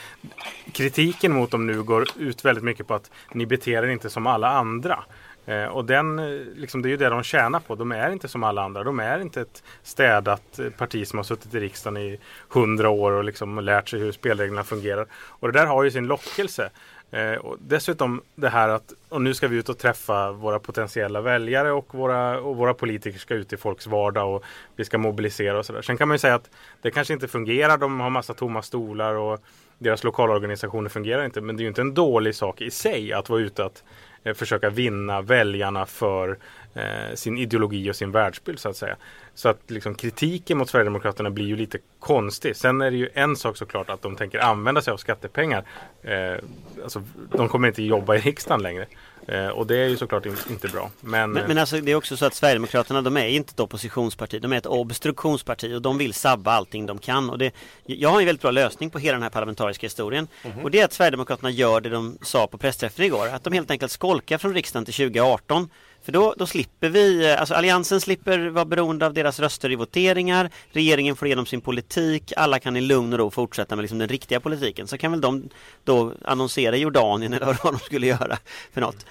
kritiken 0.73 1.32
mot 1.32 1.50
dem 1.50 1.67
nu 1.67 1.82
går 1.82 2.06
ut 2.19 2.44
väldigt 2.44 2.65
mycket 2.65 2.87
på 2.87 2.94
att 2.94 3.11
ni 3.32 3.47
beter 3.47 3.85
er 3.85 3.88
inte 3.88 4.11
som 4.11 4.26
alla 4.26 4.49
andra. 4.49 5.05
Eh, 5.47 5.65
och 5.65 5.85
den, 5.85 6.19
eh, 6.19 6.41
liksom, 6.56 6.82
det 6.82 6.88
är 6.88 6.91
ju 6.91 6.97
det 6.97 7.09
de 7.09 7.23
tjänar 7.23 7.61
på. 7.61 7.75
De 7.75 7.93
är 7.93 8.11
inte 8.11 8.29
som 8.29 8.44
alla 8.44 8.62
andra. 8.62 8.85
De 8.85 9.00
är 9.00 9.20
inte 9.20 9.41
ett 9.41 9.62
städat 9.82 10.59
eh, 10.59 10.70
parti 10.70 11.09
som 11.09 11.19
har 11.19 11.25
suttit 11.25 11.55
i 11.55 11.61
riksdagen 11.61 11.97
i 11.97 12.19
hundra 12.49 12.91
år 12.91 13.12
och 13.12 13.25
liksom 13.25 13.59
lärt 13.59 13.88
sig 13.88 14.00
hur 14.00 14.12
spelreglerna 14.12 14.65
fungerar. 14.65 15.06
Och 15.12 15.53
det 15.53 15.59
där 15.59 15.67
har 15.67 15.85
ju 15.85 15.91
sin 15.91 16.06
lockelse. 16.06 16.70
Eh, 17.15 17.35
och 17.35 17.57
dessutom 17.61 18.23
det 18.35 18.49
här 18.49 18.69
att 18.69 18.93
och 19.09 19.23
nu 19.23 19.35
ska 19.35 19.49
vi 19.49 19.57
ut 19.57 19.69
och 19.69 19.79
träffa 19.79 20.33
våra 20.33 20.59
potentiella 20.59 21.21
väljare 21.21 21.73
och 21.73 21.95
våra, 21.95 22.41
och 22.41 22.57
våra 22.57 22.75
politiker 22.75 23.19
ska 23.19 23.35
ut 23.35 23.53
i 23.53 23.57
folks 23.57 23.87
vardag 23.87 24.35
och 24.35 24.45
vi 24.77 24.85
ska 24.85 24.99
mobilisera 24.99 25.59
och 25.59 25.67
sådär. 25.67 25.83
Sen 25.83 25.97
kan 25.97 26.09
man 26.09 26.15
ju 26.15 26.19
säga 26.19 26.35
att 26.35 26.51
det 26.83 26.91
kanske 26.91 27.15
inte 27.15 27.29
fungerar. 27.29 27.79
De 27.79 28.01
har 28.01 28.11
massa 28.11 28.35
tomma 28.35 28.63
stolar 28.63 29.15
och 29.15 29.41
deras 29.79 30.05
lokalorganisationer 30.05 30.89
fungerar 30.89 31.25
inte. 31.25 31.41
Men 31.41 31.57
det 31.57 31.61
är 31.61 31.65
ju 31.65 31.69
inte 31.69 31.81
en 31.81 31.95
dålig 31.95 32.35
sak 32.35 32.61
i 32.61 32.71
sig 32.71 33.13
att 33.13 33.29
vara 33.29 33.41
ute 33.41 33.65
att 33.65 33.85
Eh, 34.25 34.35
försöka 34.35 34.71
vinna 34.71 35.23
väljarna 35.23 35.87
för 35.87 36.38
eh, 36.75 37.15
sin 37.15 37.38
ideologi 37.38 37.91
och 37.91 37.97
sin 37.97 38.11
världsbild 38.11 38.59
så 38.59 38.69
att 38.69 38.76
säga. 38.76 38.97
Så 39.35 39.49
att 39.49 39.71
liksom, 39.71 39.94
kritiken 39.94 40.59
mot 40.59 40.69
Sverigedemokraterna 40.69 41.31
blir 41.31 41.47
ju 41.47 41.56
lite 41.56 41.79
konstig. 41.99 42.56
Sen 42.56 42.81
är 42.81 42.91
det 42.91 42.97
ju 42.97 43.09
en 43.15 43.37
sak 43.37 43.56
såklart 43.56 43.91
att 43.91 44.03
de 44.03 44.17
tänker 44.17 44.38
använda 44.38 44.82
sig 44.82 44.93
av 44.93 44.97
skattepengar. 44.97 45.65
Eh, 46.03 46.37
alltså, 46.82 47.03
de 47.37 47.49
kommer 47.49 47.69
inte 47.69 47.82
jobba 47.82 48.15
i 48.15 48.19
riksdagen 48.19 48.62
längre. 48.62 48.87
Eh, 49.29 49.49
och 49.49 49.67
det 49.67 49.76
är 49.76 49.88
ju 49.88 49.97
såklart 49.97 50.26
in, 50.26 50.37
inte 50.50 50.69
bra. 50.69 50.91
Men, 51.00 51.31
men, 51.31 51.49
men 51.49 51.59
alltså, 51.59 51.81
det 51.81 51.93
är 51.93 51.97
också 51.97 52.17
så 52.17 52.26
att 52.26 52.35
Sverigedemokraterna 52.35 53.03
de 53.03 53.17
är 53.17 53.26
inte 53.26 53.50
ett 53.50 53.61
oppositionsparti. 53.61 54.43
De 54.43 54.53
är 54.53 54.56
ett 54.56 54.67
obstruktionsparti 54.67 55.75
och 55.75 55.82
de 55.82 55.99
vill 55.99 56.15
sabba 56.15 56.53
allting 56.53 56.87
de 56.87 56.99
kan. 56.99 57.31
Och 57.31 57.38
det, 57.38 57.55
jag 57.87 58.09
har 58.09 58.21
en 58.21 58.26
väldigt 58.26 58.43
bra 58.43 58.50
lösning 58.50 58.91
på 58.91 58.99
hela 58.99 59.12
den 59.12 59.23
här 59.23 59.31
parlamentariska 59.31 59.87
historien. 59.87 60.29
Mm 60.43 60.56
-hmm. 60.56 60.62
Och 60.62 60.71
det 60.71 60.81
är 60.81 60.85
att 60.85 60.93
Sverigedemokraterna 60.93 61.50
gör 61.50 61.81
det 61.81 61.88
de 61.88 62.19
sa 62.23 62.47
på 62.47 62.59
pressträffen 62.59 63.05
igår. 63.05 63.29
Att 63.29 63.44
de 63.44 63.53
helt 63.53 63.71
enkelt 63.71 63.93
skolkar 63.93 64.38
från 64.38 64.55
riksdagen 64.55 64.85
till 64.85 64.94
2018. 64.94 65.69
För 66.05 66.12
då, 66.12 66.35
då 66.39 66.47
slipper 66.47 66.89
vi, 66.89 67.31
eh, 67.31 67.41
alltså 67.41 67.55
Alliansen 67.55 68.01
slipper 68.01 68.49
vara 68.49 68.65
beroende 68.65 69.06
av 69.06 69.15
deras 69.15 69.41
röster 69.41 69.73
i 69.73 69.77
voteringar, 69.77 70.51
regeringen 70.71 71.17
får 71.17 71.29
igenom 71.29 71.47
sin 71.47 71.61
politik, 71.61 72.33
alla 72.37 72.59
kan 72.59 72.77
i 72.77 72.81
lugn 72.81 73.12
och 73.12 73.19
ro 73.19 73.31
fortsätta 73.31 73.77
med 73.77 73.83
liksom 73.83 73.99
den 73.99 74.09
riktiga 74.09 74.41
politiken. 74.41 74.87
Så 74.87 74.99
kan 74.99 75.11
väl 75.11 75.21
de 75.21 75.49
då 75.85 76.12
annonsera 76.25 76.77
Jordanien 76.77 77.33
eller 77.33 77.47
vad 77.47 77.75
de 77.75 77.79
skulle 77.79 78.06
göra 78.06 78.39
för 78.73 78.81
något. 78.81 79.06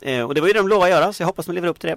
Eh, 0.00 0.22
och 0.22 0.34
det 0.34 0.40
var 0.40 0.48
ju 0.48 0.52
det 0.52 0.58
de 0.58 0.68
lovade 0.68 0.94
att 0.94 1.00
göra, 1.00 1.12
så 1.12 1.22
jag 1.22 1.26
hoppas 1.26 1.46
de 1.46 1.52
lever 1.52 1.68
upp 1.68 1.80
till 1.80 1.90
det. 1.90 1.96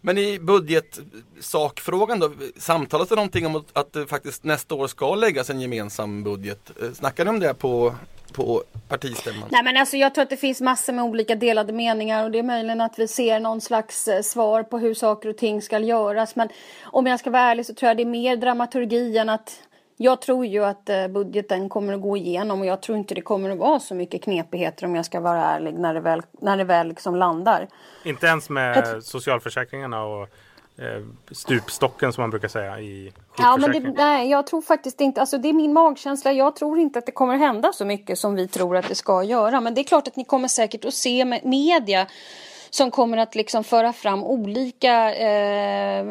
Men 0.00 0.18
i 0.18 0.38
budgetsakfrågan 0.38 2.20
då, 2.20 2.32
samtalas 2.56 3.08
det 3.08 3.14
någonting 3.14 3.46
om 3.46 3.64
att 3.72 3.92
det 3.92 4.06
faktiskt 4.06 4.44
nästa 4.44 4.74
år 4.74 4.86
ska 4.86 5.14
läggas 5.14 5.50
en 5.50 5.60
gemensam 5.60 6.22
budget? 6.24 6.70
Eh, 6.82 6.92
snackar 6.92 7.24
ni 7.24 7.30
om 7.30 7.40
det 7.40 7.54
på 7.54 7.94
på 8.32 8.62
partistämman? 8.88 9.48
Nej 9.52 9.62
men 9.64 9.76
alltså 9.76 9.96
jag 9.96 10.14
tror 10.14 10.22
att 10.22 10.30
det 10.30 10.36
finns 10.36 10.60
massor 10.60 10.92
med 10.92 11.04
olika 11.04 11.34
delade 11.34 11.72
meningar 11.72 12.24
och 12.24 12.30
det 12.30 12.38
är 12.38 12.42
möjligen 12.42 12.80
att 12.80 12.98
vi 12.98 13.08
ser 13.08 13.40
någon 13.40 13.60
slags 13.60 14.08
eh, 14.08 14.22
svar 14.22 14.62
på 14.62 14.78
hur 14.78 14.94
saker 14.94 15.28
och 15.28 15.36
ting 15.36 15.62
ska 15.62 15.78
göras. 15.78 16.36
Men 16.36 16.48
om 16.82 17.06
jag 17.06 17.20
ska 17.20 17.30
vara 17.30 17.42
ärlig 17.42 17.66
så 17.66 17.74
tror 17.74 17.88
jag 17.88 17.96
det 17.96 18.02
är 18.02 18.06
mer 18.06 18.36
dramaturgi 18.36 19.18
än 19.18 19.28
att 19.28 19.58
jag 20.02 20.20
tror 20.20 20.46
ju 20.46 20.64
att 20.64 20.88
eh, 20.88 21.08
budgeten 21.08 21.68
kommer 21.68 21.92
att 21.92 22.00
gå 22.00 22.16
igenom 22.16 22.60
och 22.60 22.66
jag 22.66 22.82
tror 22.82 22.98
inte 22.98 23.14
det 23.14 23.20
kommer 23.20 23.50
att 23.50 23.58
vara 23.58 23.80
så 23.80 23.94
mycket 23.94 24.22
knepigheter 24.22 24.86
om 24.86 24.94
jag 24.94 25.04
ska 25.04 25.20
vara 25.20 25.44
ärlig 25.44 25.74
när 25.74 25.94
det 25.94 26.00
väl, 26.00 26.22
när 26.40 26.56
det 26.56 26.64
väl 26.64 26.88
liksom 26.88 27.16
landar. 27.16 27.68
Inte 28.04 28.26
ens 28.26 28.50
med 28.50 29.04
socialförsäkringarna 29.04 30.04
och 30.04 30.28
eh, 30.78 31.02
stupstocken 31.30 32.12
som 32.12 32.22
man 32.22 32.30
brukar 32.30 32.48
säga 32.48 32.80
i 32.80 33.12
Ja, 33.38 33.56
men 33.56 33.72
det, 33.72 33.80
nej, 33.80 34.30
jag 34.30 34.46
tror 34.46 34.62
faktiskt 34.62 35.00
inte, 35.00 35.20
alltså 35.20 35.38
det 35.38 35.48
är 35.48 35.52
min 35.52 35.72
magkänsla. 35.72 36.32
Jag 36.32 36.56
tror 36.56 36.78
inte 36.78 36.98
att 36.98 37.06
det 37.06 37.12
kommer 37.12 37.36
hända 37.36 37.72
så 37.72 37.84
mycket 37.84 38.18
som 38.18 38.34
vi 38.34 38.48
tror 38.48 38.76
att 38.76 38.88
det 38.88 38.94
ska 38.94 39.22
göra. 39.22 39.60
Men 39.60 39.74
det 39.74 39.80
är 39.80 39.84
klart 39.84 40.08
att 40.08 40.16
ni 40.16 40.24
kommer 40.24 40.48
säkert 40.48 40.84
att 40.84 40.94
se 40.94 41.24
med 41.24 41.44
media 41.44 42.06
som 42.70 42.90
kommer 42.90 43.18
att 43.18 43.34
liksom 43.34 43.64
föra 43.64 43.92
fram 43.92 44.24
olika 44.24 45.14
eh, 45.14 46.04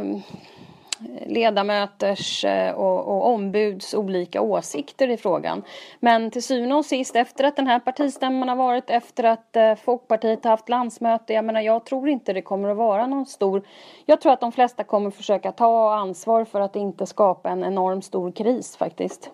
ledamöters 1.25 2.45
eh, 2.45 2.73
och, 2.73 3.07
och 3.07 3.33
ombuds 3.33 3.93
olika 3.93 4.41
åsikter 4.41 5.07
i 5.07 5.17
frågan. 5.17 5.63
Men 5.99 6.31
till 6.31 6.43
syvende 6.43 6.75
och 6.75 6.85
sist 6.85 7.15
efter 7.15 7.43
att 7.43 7.55
den 7.55 7.67
här 7.67 7.79
partistämman 7.79 8.49
har 8.49 8.55
varit, 8.55 8.89
efter 8.89 9.23
att 9.23 9.55
eh, 9.55 9.75
Folkpartiet 9.75 10.43
har 10.43 10.51
haft 10.51 10.69
landsmöte, 10.69 11.33
jag 11.33 11.45
menar 11.45 11.61
jag 11.61 11.85
tror 11.85 12.09
inte 12.09 12.33
det 12.33 12.41
kommer 12.41 12.69
att 12.69 12.77
vara 12.77 13.07
någon 13.07 13.25
stor, 13.25 13.63
jag 14.05 14.21
tror 14.21 14.33
att 14.33 14.41
de 14.41 14.51
flesta 14.51 14.83
kommer 14.83 15.11
försöka 15.11 15.51
ta 15.51 15.93
ansvar 15.93 16.45
för 16.45 16.61
att 16.61 16.75
inte 16.75 17.05
skapa 17.05 17.49
en 17.49 17.63
enorm 17.63 18.01
stor 18.01 18.31
kris 18.31 18.77
faktiskt. 18.77 19.31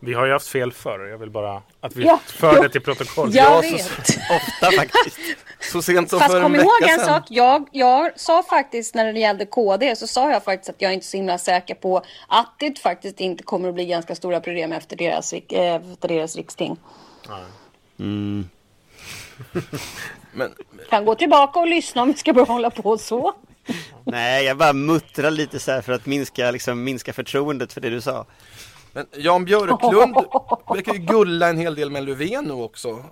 Vi 0.00 0.14
har 0.14 0.26
ju 0.26 0.32
haft 0.32 0.48
fel 0.48 0.72
förr. 0.72 1.06
Jag 1.06 1.18
vill 1.18 1.30
bara 1.30 1.62
att 1.80 1.96
vi 1.96 2.04
ja. 2.04 2.20
för 2.26 2.62
det 2.62 2.68
till 2.68 2.80
protokoll. 2.80 3.34
Jag 3.34 3.46
ja, 3.46 3.60
vet. 3.60 4.06
Så, 4.06 4.20
ofta 4.20 4.72
faktiskt. 4.76 5.18
Så 5.60 5.82
sent 5.82 6.10
som 6.10 6.18
Fast 6.18 6.32
för 6.32 6.42
kom 6.42 6.54
en 6.54 6.60
ihåg 6.60 6.82
en 6.82 7.00
sak. 7.00 7.22
Jag, 7.28 7.68
jag 7.72 8.20
sa 8.20 8.42
faktiskt 8.42 8.94
när 8.94 9.12
det 9.12 9.20
gällde 9.20 9.46
KD 9.46 9.96
så 9.96 10.06
sa 10.06 10.30
jag 10.30 10.44
faktiskt 10.44 10.70
att 10.70 10.76
jag 10.78 10.90
är 10.90 10.94
inte 10.94 11.06
så 11.06 11.16
himla 11.16 11.38
säker 11.38 11.74
på 11.74 12.02
att 12.28 12.54
det 12.58 12.78
faktiskt 12.78 13.20
inte 13.20 13.42
kommer 13.42 13.68
att 13.68 13.74
bli 13.74 13.86
ganska 13.86 14.14
stora 14.14 14.40
problem 14.40 14.72
efter 14.72 14.96
deras, 14.96 15.32
eh, 15.32 15.74
efter 15.74 16.08
deras 16.08 16.36
riksting. 16.36 16.76
Mm. 17.98 18.48
Men, 20.32 20.54
kan 20.90 21.04
gå 21.04 21.14
tillbaka 21.14 21.60
och 21.60 21.66
lyssna 21.66 22.02
om 22.02 22.08
vi 22.08 22.14
ska 22.14 22.32
börja 22.32 22.52
hålla 22.52 22.70
på 22.70 22.98
så. 22.98 23.34
Nej, 24.04 24.44
jag 24.44 24.56
bara 24.56 24.72
muttrar 24.72 25.30
lite 25.30 25.58
så 25.58 25.70
här 25.72 25.82
för 25.82 25.92
att 25.92 26.06
minska, 26.06 26.50
liksom, 26.50 26.84
minska 26.84 27.12
förtroendet 27.12 27.72
för 27.72 27.80
det 27.80 27.90
du 27.90 28.00
sa. 28.00 28.26
Men 28.92 29.06
Jan 29.16 29.44
Björklund 29.44 30.14
verkar 30.74 30.92
ju 30.92 30.98
gulla 30.98 31.48
en 31.48 31.58
hel 31.58 31.74
del 31.74 31.90
med 31.90 32.04
Löfven 32.04 32.44
nu 32.44 32.52
också. 32.52 33.04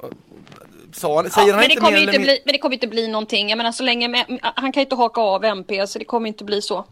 Sa, 0.93 1.25
säger 1.25 1.49
ja, 1.49 1.55
han 1.55 1.61
men, 1.61 1.69
det 1.69 1.73
inte 1.73 1.77
kommer 1.77 1.99
inte 1.99 2.19
bli, 2.19 2.41
men 2.45 2.53
det 2.53 2.59
kommer 2.59 2.75
inte 2.75 2.87
bli 2.87 3.09
någonting. 3.09 3.49
Jag 3.49 3.57
menar 3.57 3.73
så 3.73 3.83
länge 3.83 4.09
med, 4.09 4.41
han 4.43 4.73
kan 4.73 4.81
inte 4.81 4.97
haka 4.97 5.21
av 5.21 5.45
MP 5.45 5.87
så 5.87 5.99
det 5.99 6.05
kommer 6.05 6.29
inte 6.29 6.45
bli 6.45 6.63
så. 6.63 6.85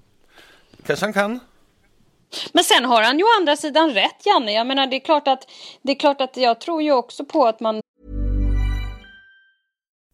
Kanske 0.86 1.06
han 1.06 1.12
kan. 1.12 1.40
Men 2.52 2.64
sen 2.64 2.84
har 2.84 3.02
han 3.02 3.18
ju 3.18 3.24
å 3.24 3.28
andra 3.40 3.56
sidan 3.56 3.90
rätt 3.90 4.26
Janne. 4.26 4.52
Jag 4.52 4.66
menar 4.66 4.86
det 4.86 4.96
är 4.96 5.04
klart 5.04 5.28
att 5.28 5.48
det 5.82 5.92
är 5.92 5.98
klart 5.98 6.20
att 6.20 6.36
jag 6.36 6.60
tror 6.60 6.82
ju 6.82 6.92
också 6.92 7.24
på 7.24 7.46
att 7.46 7.60
man 7.60 7.80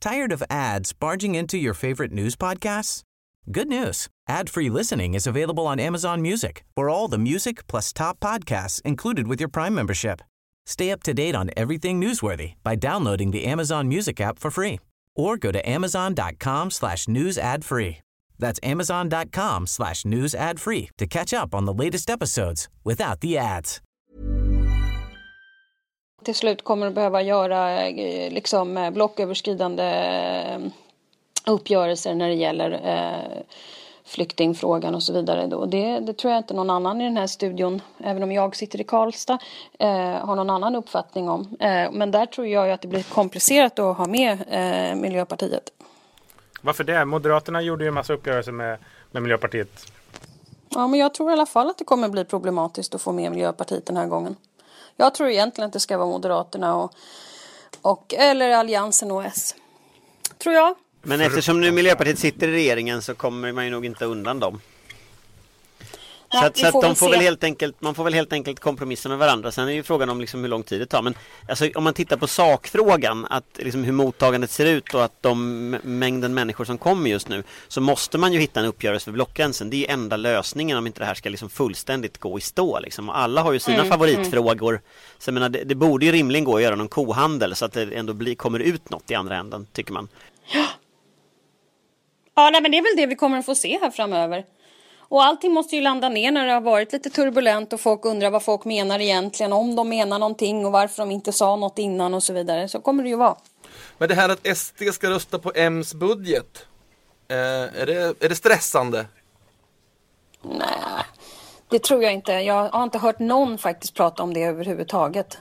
Tired 0.00 0.32
of 0.32 0.42
ads 0.48 0.98
barging 0.98 1.36
into 1.36 1.56
your 1.56 1.74
favorite 1.74 2.14
news 2.14 2.36
podcasts? 2.36 3.02
Good 3.46 3.68
news. 3.68 4.08
Ad-free 4.30 4.70
listening 4.70 5.14
is 5.14 5.26
available 5.26 5.66
on 5.66 5.80
Amazon 5.80 6.22
Music. 6.22 6.62
For 6.76 6.88
all 6.88 7.08
the 7.08 7.18
music 7.18 7.66
plus 7.66 7.92
top 7.92 8.20
podcasts 8.20 8.80
included 8.82 9.26
with 9.26 9.40
your 9.40 9.48
Prime 9.48 9.74
membership. 9.74 10.22
Stay 10.66 10.92
up 10.92 11.02
to 11.02 11.12
date 11.12 11.34
on 11.34 11.50
everything 11.56 12.00
newsworthy 12.00 12.52
by 12.62 12.76
downloading 12.76 13.32
the 13.32 13.44
Amazon 13.44 13.88
Music 13.88 14.20
app 14.20 14.38
for 14.38 14.50
free 14.52 14.78
or 15.16 15.36
go 15.36 15.50
to 15.50 15.68
amazon.com 15.68 16.70
slash 16.70 17.08
news 17.08 17.38
ad 17.38 17.64
free. 17.64 17.96
That's 18.38 18.60
amazon.com 18.62 19.66
slash 19.66 20.04
news 20.04 20.34
ad 20.34 20.60
free 20.60 20.90
to 20.98 21.06
catch 21.06 21.34
up 21.34 21.52
on 21.52 21.64
the 21.64 21.74
latest 21.74 22.08
episodes 22.08 22.68
without 22.84 23.20
the 23.20 23.36
ads. 23.36 23.80
Till 26.24 26.34
slut 26.34 26.64
kommer 26.64 26.86
du 26.86 26.92
behöva 26.92 27.22
göra 27.22 27.88
eh, 27.88 28.32
liksom 28.32 28.76
eh, 28.76 28.90
blocköverskridande 28.90 29.84
eh, 29.84 30.60
uppgörelser 31.46 32.14
när 32.14 32.28
det 32.28 32.34
gäller 32.34 32.70
flyktingfrågan 34.10 34.94
och 34.94 35.02
så 35.02 35.12
vidare. 35.12 35.46
Då. 35.46 35.66
Det, 35.66 36.00
det 36.00 36.12
tror 36.12 36.32
jag 36.32 36.40
inte 36.40 36.54
någon 36.54 36.70
annan 36.70 37.00
i 37.00 37.04
den 37.04 37.16
här 37.16 37.26
studion, 37.26 37.82
även 37.98 38.22
om 38.22 38.32
jag 38.32 38.56
sitter 38.56 38.80
i 38.80 38.84
Karlstad, 38.84 39.38
eh, 39.78 39.88
har 40.26 40.36
någon 40.36 40.50
annan 40.50 40.74
uppfattning 40.74 41.28
om. 41.28 41.56
Eh, 41.60 41.92
men 41.92 42.10
där 42.10 42.26
tror 42.26 42.46
jag 42.46 42.66
ju 42.66 42.72
att 42.72 42.80
det 42.80 42.88
blir 42.88 43.02
komplicerat 43.02 43.78
att 43.78 43.96
ha 43.96 44.06
med 44.06 44.38
eh, 44.48 44.96
Miljöpartiet. 44.96 45.70
Varför 46.62 46.84
det? 46.84 47.04
Moderaterna 47.04 47.62
gjorde 47.62 47.84
ju 47.84 47.88
en 47.88 47.94
massa 47.94 48.12
uppgörelser 48.12 48.52
med, 48.52 48.78
med 49.10 49.22
Miljöpartiet. 49.22 49.92
Ja, 50.68 50.88
men 50.88 51.00
jag 51.00 51.14
tror 51.14 51.30
i 51.30 51.32
alla 51.32 51.46
fall 51.46 51.70
att 51.70 51.78
det 51.78 51.84
kommer 51.84 52.08
bli 52.08 52.24
problematiskt 52.24 52.94
att 52.94 53.02
få 53.02 53.12
med 53.12 53.30
Miljöpartiet 53.30 53.86
den 53.86 53.96
här 53.96 54.06
gången. 54.06 54.36
Jag 54.96 55.14
tror 55.14 55.28
egentligen 55.28 55.66
att 55.66 55.72
det 55.72 55.80
ska 55.80 55.98
vara 55.98 56.08
Moderaterna 56.08 56.76
och, 56.76 56.92
och 57.82 58.14
eller 58.14 58.50
Alliansen 58.50 59.10
och 59.10 59.24
S. 59.24 59.54
Tror 60.38 60.54
jag. 60.54 60.74
Men 61.02 61.20
eftersom 61.20 61.60
nu 61.60 61.72
Miljöpartiet 61.72 62.18
sitter 62.18 62.48
i 62.48 62.52
regeringen 62.52 63.02
så 63.02 63.14
kommer 63.14 63.52
man 63.52 63.64
ju 63.64 63.70
nog 63.70 63.86
inte 63.86 64.04
undan 64.04 64.40
dem. 64.40 64.60
Nej, 66.32 66.42
så 66.42 66.46
att, 66.46 66.58
så 66.58 66.66
att 66.66 66.72
får 66.72 66.82
de 66.82 66.96
får 66.96 67.06
se. 67.06 67.12
väl 67.12 67.20
helt 67.20 67.44
enkelt, 67.44 67.80
man 67.80 67.94
får 67.94 68.04
väl 68.04 68.14
helt 68.14 68.32
enkelt 68.32 68.60
kompromissa 68.60 69.08
med 69.08 69.18
varandra. 69.18 69.52
Sen 69.52 69.68
är 69.68 69.72
ju 69.72 69.82
frågan 69.82 70.10
om 70.10 70.20
liksom 70.20 70.40
hur 70.40 70.48
lång 70.48 70.62
tid 70.62 70.80
det 70.80 70.86
tar. 70.86 71.02
Men 71.02 71.14
alltså, 71.48 71.70
om 71.74 71.84
man 71.84 71.94
tittar 71.94 72.16
på 72.16 72.26
sakfrågan, 72.26 73.26
att 73.30 73.44
liksom 73.54 73.84
hur 73.84 73.92
mottagandet 73.92 74.50
ser 74.50 74.66
ut 74.66 74.94
och 74.94 75.04
att 75.04 75.22
de 75.22 75.70
mängden 75.82 76.34
människor 76.34 76.64
som 76.64 76.78
kommer 76.78 77.10
just 77.10 77.28
nu, 77.28 77.42
så 77.68 77.80
måste 77.80 78.18
man 78.18 78.32
ju 78.32 78.38
hitta 78.38 78.60
en 78.60 78.66
uppgörelse 78.66 79.04
för 79.04 79.12
blockgränsen. 79.12 79.70
Det 79.70 79.76
är 79.76 79.78
ju 79.78 79.86
enda 79.86 80.16
lösningen 80.16 80.78
om 80.78 80.86
inte 80.86 81.00
det 81.00 81.06
här 81.06 81.14
ska 81.14 81.28
liksom 81.28 81.50
fullständigt 81.50 82.18
gå 82.18 82.38
i 82.38 82.40
stå. 82.40 82.80
Liksom. 82.80 83.08
Och 83.08 83.18
alla 83.18 83.42
har 83.42 83.52
ju 83.52 83.58
sina 83.58 83.78
Mm, 83.78 83.88
favoritfrågor. 83.88 84.80
Så 85.18 85.28
jag 85.28 85.34
menar, 85.34 85.48
det, 85.48 85.64
det 85.64 85.74
borde 85.74 86.06
ju 86.06 86.12
rimligen 86.12 86.44
gå 86.44 86.56
att 86.56 86.62
göra 86.62 86.76
någon 86.76 86.88
kohandel 86.88 87.54
så 87.56 87.64
att 87.64 87.72
det 87.72 87.82
ändå 87.94 88.12
blir, 88.12 88.34
kommer 88.34 88.58
ut 88.58 88.90
något 88.90 89.10
i 89.10 89.14
andra 89.14 89.36
änden, 89.36 89.66
tycker 89.72 89.92
man. 89.92 90.08
Ja, 90.52 90.66
nej, 92.50 92.62
men 92.62 92.70
det 92.70 92.78
är 92.78 92.82
väl 92.82 92.96
det 92.96 93.06
vi 93.06 93.16
kommer 93.16 93.38
att 93.38 93.46
få 93.46 93.54
se 93.54 93.78
här 93.82 93.90
framöver. 93.90 94.44
Och 94.98 95.24
allting 95.24 95.52
måste 95.52 95.76
ju 95.76 95.82
landa 95.82 96.08
ner 96.08 96.30
när 96.30 96.46
det 96.46 96.52
har 96.52 96.60
varit 96.60 96.92
lite 96.92 97.10
turbulent 97.10 97.72
och 97.72 97.80
folk 97.80 98.04
undrar 98.04 98.30
vad 98.30 98.42
folk 98.42 98.64
menar 98.64 99.00
egentligen, 99.00 99.52
om 99.52 99.76
de 99.76 99.88
menar 99.88 100.18
någonting 100.18 100.66
och 100.66 100.72
varför 100.72 101.02
de 101.02 101.10
inte 101.10 101.32
sa 101.32 101.56
något 101.56 101.78
innan 101.78 102.14
och 102.14 102.22
så 102.22 102.32
vidare. 102.32 102.68
Så 102.68 102.80
kommer 102.80 103.02
det 103.02 103.08
ju 103.08 103.16
vara. 103.16 103.36
Men 103.98 104.08
det 104.08 104.14
här 104.14 104.28
att 104.28 104.56
SD 104.56 104.82
ska 104.92 105.10
rösta 105.10 105.38
på 105.38 105.50
M's 105.50 105.96
budget. 105.96 106.66
Eh, 107.28 107.36
är, 107.36 107.86
det, 107.86 108.24
är 108.24 108.28
det 108.28 108.34
stressande? 108.34 109.06
Nej, 110.42 111.04
det 111.68 111.78
tror 111.78 112.02
jag 112.02 112.12
inte. 112.12 112.32
Jag 112.32 112.68
har 112.68 112.82
inte 112.82 112.98
hört 112.98 113.18
någon 113.18 113.58
faktiskt 113.58 113.94
prata 113.94 114.22
om 114.22 114.34
det 114.34 114.42
överhuvudtaget. 114.42 115.38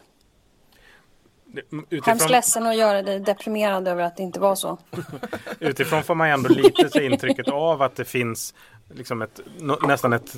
Det- 1.51 1.62
Hemskt 1.72 1.88
Utifrån, 1.89 2.32
ledsen 2.32 2.68
att 2.68 2.75
göra 2.77 3.01
dig 3.01 3.20
deprimerad 3.20 3.88
över 3.88 4.03
att 4.03 4.18
det 4.18 4.24
inte 4.24 4.39
var 4.39 4.56
så. 4.56 4.77
utifrån 5.60 6.03
får 6.03 6.15
man 6.15 6.27
ändå 6.29 6.50
lite 6.50 6.89
så 6.89 7.00
intrycket 7.00 7.48
av 7.48 7.82
att 7.82 7.96
det 7.96 8.06
finns 8.06 8.53
liksom 8.94 9.22
ett, 9.22 9.39
nästan 9.88 10.13
ett 10.13 10.36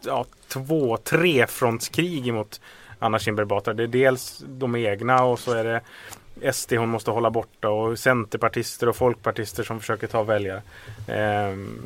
ja, 0.00 0.24
två, 0.48 0.96
tre 0.96 1.46
frontskrig 1.46 2.28
emot 2.28 2.60
Anna 2.98 3.18
Kinberg 3.18 3.46
Batra. 3.46 3.74
Det 3.74 3.82
är 3.82 3.86
dels 3.86 4.44
de 4.48 4.76
egna 4.76 5.24
och 5.24 5.38
så 5.38 5.52
är 5.52 5.64
det 5.64 6.52
SD 6.52 6.72
hon 6.72 6.88
måste 6.88 7.10
hålla 7.10 7.30
borta 7.30 7.68
och 7.68 7.98
centerpartister 7.98 8.88
och 8.88 8.96
folkpartister 8.96 9.62
som 9.64 9.80
försöker 9.80 10.06
ta 10.06 10.22
väljare. 10.22 10.62
Ehm, 11.08 11.80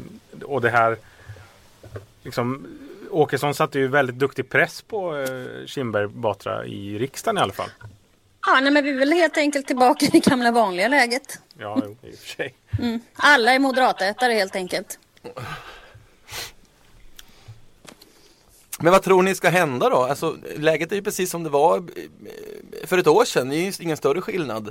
och 0.44 0.60
det 0.60 0.70
här 0.70 0.96
liksom 2.22 2.66
Åkesson 3.10 3.54
satte 3.54 3.78
ju 3.78 3.88
väldigt 3.88 4.16
duktig 4.16 4.48
press 4.50 4.82
på 4.82 5.16
eh, 5.16 5.66
Kinberg 5.66 6.06
Batra 6.06 6.66
i 6.66 6.98
riksdagen 6.98 7.38
i 7.38 7.40
alla 7.40 7.52
fall. 7.52 7.70
Ja, 8.46 8.60
nej, 8.60 8.70
men 8.72 8.84
vi 8.84 8.90
är 8.90 8.94
väl 8.94 9.12
helt 9.12 9.36
enkelt 9.36 9.66
tillbaka 9.66 10.06
i 10.06 10.08
det 10.08 10.24
gamla 10.24 10.50
vanliga 10.50 10.88
läget. 10.88 11.38
Ja, 11.58 11.82
jo, 11.84 11.96
i 12.02 12.14
och 12.14 12.18
för 12.18 12.28
sig. 12.28 12.54
Alla 13.14 13.54
är 13.54 13.58
moderatätare 13.58 14.32
helt 14.32 14.56
enkelt. 14.56 14.98
Men 18.78 18.92
vad 18.92 19.02
tror 19.02 19.22
ni 19.22 19.34
ska 19.34 19.48
hända 19.48 19.88
då? 19.88 19.96
Alltså, 19.96 20.36
läget 20.56 20.92
är 20.92 20.96
ju 20.96 21.02
precis 21.02 21.30
som 21.30 21.42
det 21.42 21.50
var 21.50 21.76
eh, 21.78 21.82
för 22.84 22.98
ett 22.98 23.06
år 23.06 23.24
sedan. 23.24 23.48
Det 23.48 23.56
är 23.56 23.64
ju 23.64 23.72
ingen 23.80 23.96
större 23.96 24.20
skillnad. 24.20 24.70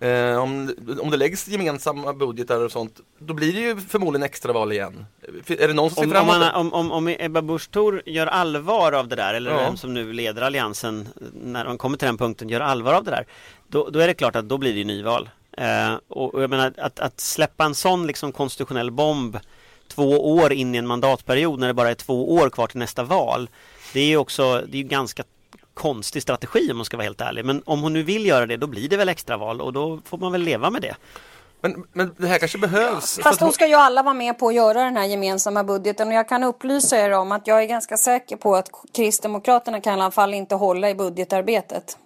Eh, 0.00 0.36
om, 0.42 0.74
om 1.00 1.10
det 1.10 1.16
läggs 1.16 1.48
gemensamma 1.48 2.12
budgetar 2.12 2.60
och 2.64 2.72
sånt, 2.72 3.00
då 3.18 3.34
blir 3.34 3.52
det 3.52 3.60
ju 3.60 3.76
förmodligen 3.76 4.22
extraval 4.22 4.72
igen. 4.72 5.06
Är 5.46 5.68
det 5.68 5.74
någon 5.74 5.90
som 5.90 5.96
ser 5.96 6.04
Om, 6.04 6.10
fram 6.10 6.28
om, 6.28 6.38
man, 6.40 6.54
om, 6.54 6.72
om, 6.72 6.92
om 6.92 7.14
Ebba 7.18 7.42
Busch 7.42 7.70
Thor 7.70 8.02
gör 8.06 8.26
allvar 8.26 8.92
av 8.92 9.08
det 9.08 9.16
där, 9.16 9.34
eller 9.34 9.50
Ja. 9.50 9.56
vem 9.56 9.76
som 9.76 9.94
nu 9.94 10.12
leder 10.12 10.42
alliansen 10.42 11.08
när 11.44 11.64
de 11.64 11.78
kommer 11.78 11.98
till 11.98 12.06
den 12.06 12.18
punkten, 12.18 12.48
gör 12.48 12.60
allvar 12.60 12.94
av 12.94 13.04
det 13.04 13.10
där, 13.10 13.26
då, 13.68 13.90
då 13.90 13.98
är 13.98 14.06
det 14.06 14.14
klart 14.14 14.36
att 14.36 14.48
då 14.48 14.58
blir 14.58 14.72
det 14.72 14.78
ju 14.78 14.84
nyval. 14.84 15.30
Eh, 15.56 15.94
och, 16.08 16.34
och 16.34 16.42
jag 16.42 16.50
menar 16.50 16.72
att, 16.78 17.00
att 17.00 17.20
släppa 17.20 17.64
en 17.64 17.74
sån 17.74 18.06
liksom 18.06 18.32
konstitutionell 18.32 18.90
bomb 18.90 19.38
två 19.88 20.34
år 20.34 20.52
in 20.52 20.74
i 20.74 20.78
en 20.78 20.86
mandatperiod 20.86 21.58
när 21.60 21.66
det 21.66 21.74
bara 21.74 21.90
är 21.90 21.94
två 21.94 22.34
år 22.34 22.50
kvar 22.50 22.66
till 22.66 22.78
nästa 22.78 23.02
val, 23.02 23.48
det 23.92 24.00
är 24.00 24.06
ju 24.06 24.16
också, 24.16 24.64
det 24.68 24.78
är 24.78 24.82
ganska 24.82 25.22
konstig 25.80 26.22
strategi 26.22 26.70
om 26.70 26.76
man 26.76 26.84
ska 26.84 26.96
vara 26.96 27.04
helt 27.04 27.20
ärlig. 27.20 27.44
Men 27.44 27.62
om 27.66 27.82
hon 27.82 27.92
nu 27.92 28.02
vill 28.02 28.26
göra 28.26 28.46
det, 28.46 28.56
då 28.56 28.66
blir 28.66 28.88
det 28.88 28.96
väl 28.96 29.08
extraval 29.08 29.60
och 29.60 29.72
då 29.72 30.00
får 30.04 30.18
man 30.18 30.32
väl 30.32 30.42
leva 30.42 30.70
med 30.70 30.82
det. 30.82 30.96
Men, 31.62 31.84
men 31.92 32.14
det 32.16 32.26
här 32.26 32.38
kanske 32.38 32.58
behövs. 32.58 33.14
för 33.14 33.22
Fast 33.22 33.38
då 33.40 33.46
hon- 33.46 33.52
ska 33.52 33.66
ju 33.66 33.74
alla 33.74 34.02
vara 34.02 34.14
med 34.14 34.38
på 34.38 34.48
att 34.48 34.54
göra 34.54 34.84
den 34.84 34.96
här 34.96 35.04
gemensamma 35.04 35.64
budgeten 35.64 36.08
och 36.08 36.14
jag 36.14 36.28
kan 36.28 36.44
upplysa 36.44 36.98
er 36.98 37.10
om 37.10 37.32
att 37.32 37.46
jag 37.46 37.62
är 37.62 37.66
ganska 37.66 37.96
säker 37.96 38.36
på 38.36 38.56
att 38.56 38.68
Kristdemokraterna 38.96 39.80
kan 39.80 39.98
i 39.98 40.02
alla 40.02 40.10
fall 40.10 40.34
inte 40.34 40.54
hålla 40.54 40.90
i 40.90 40.94
budgetarbetet. 40.94 41.96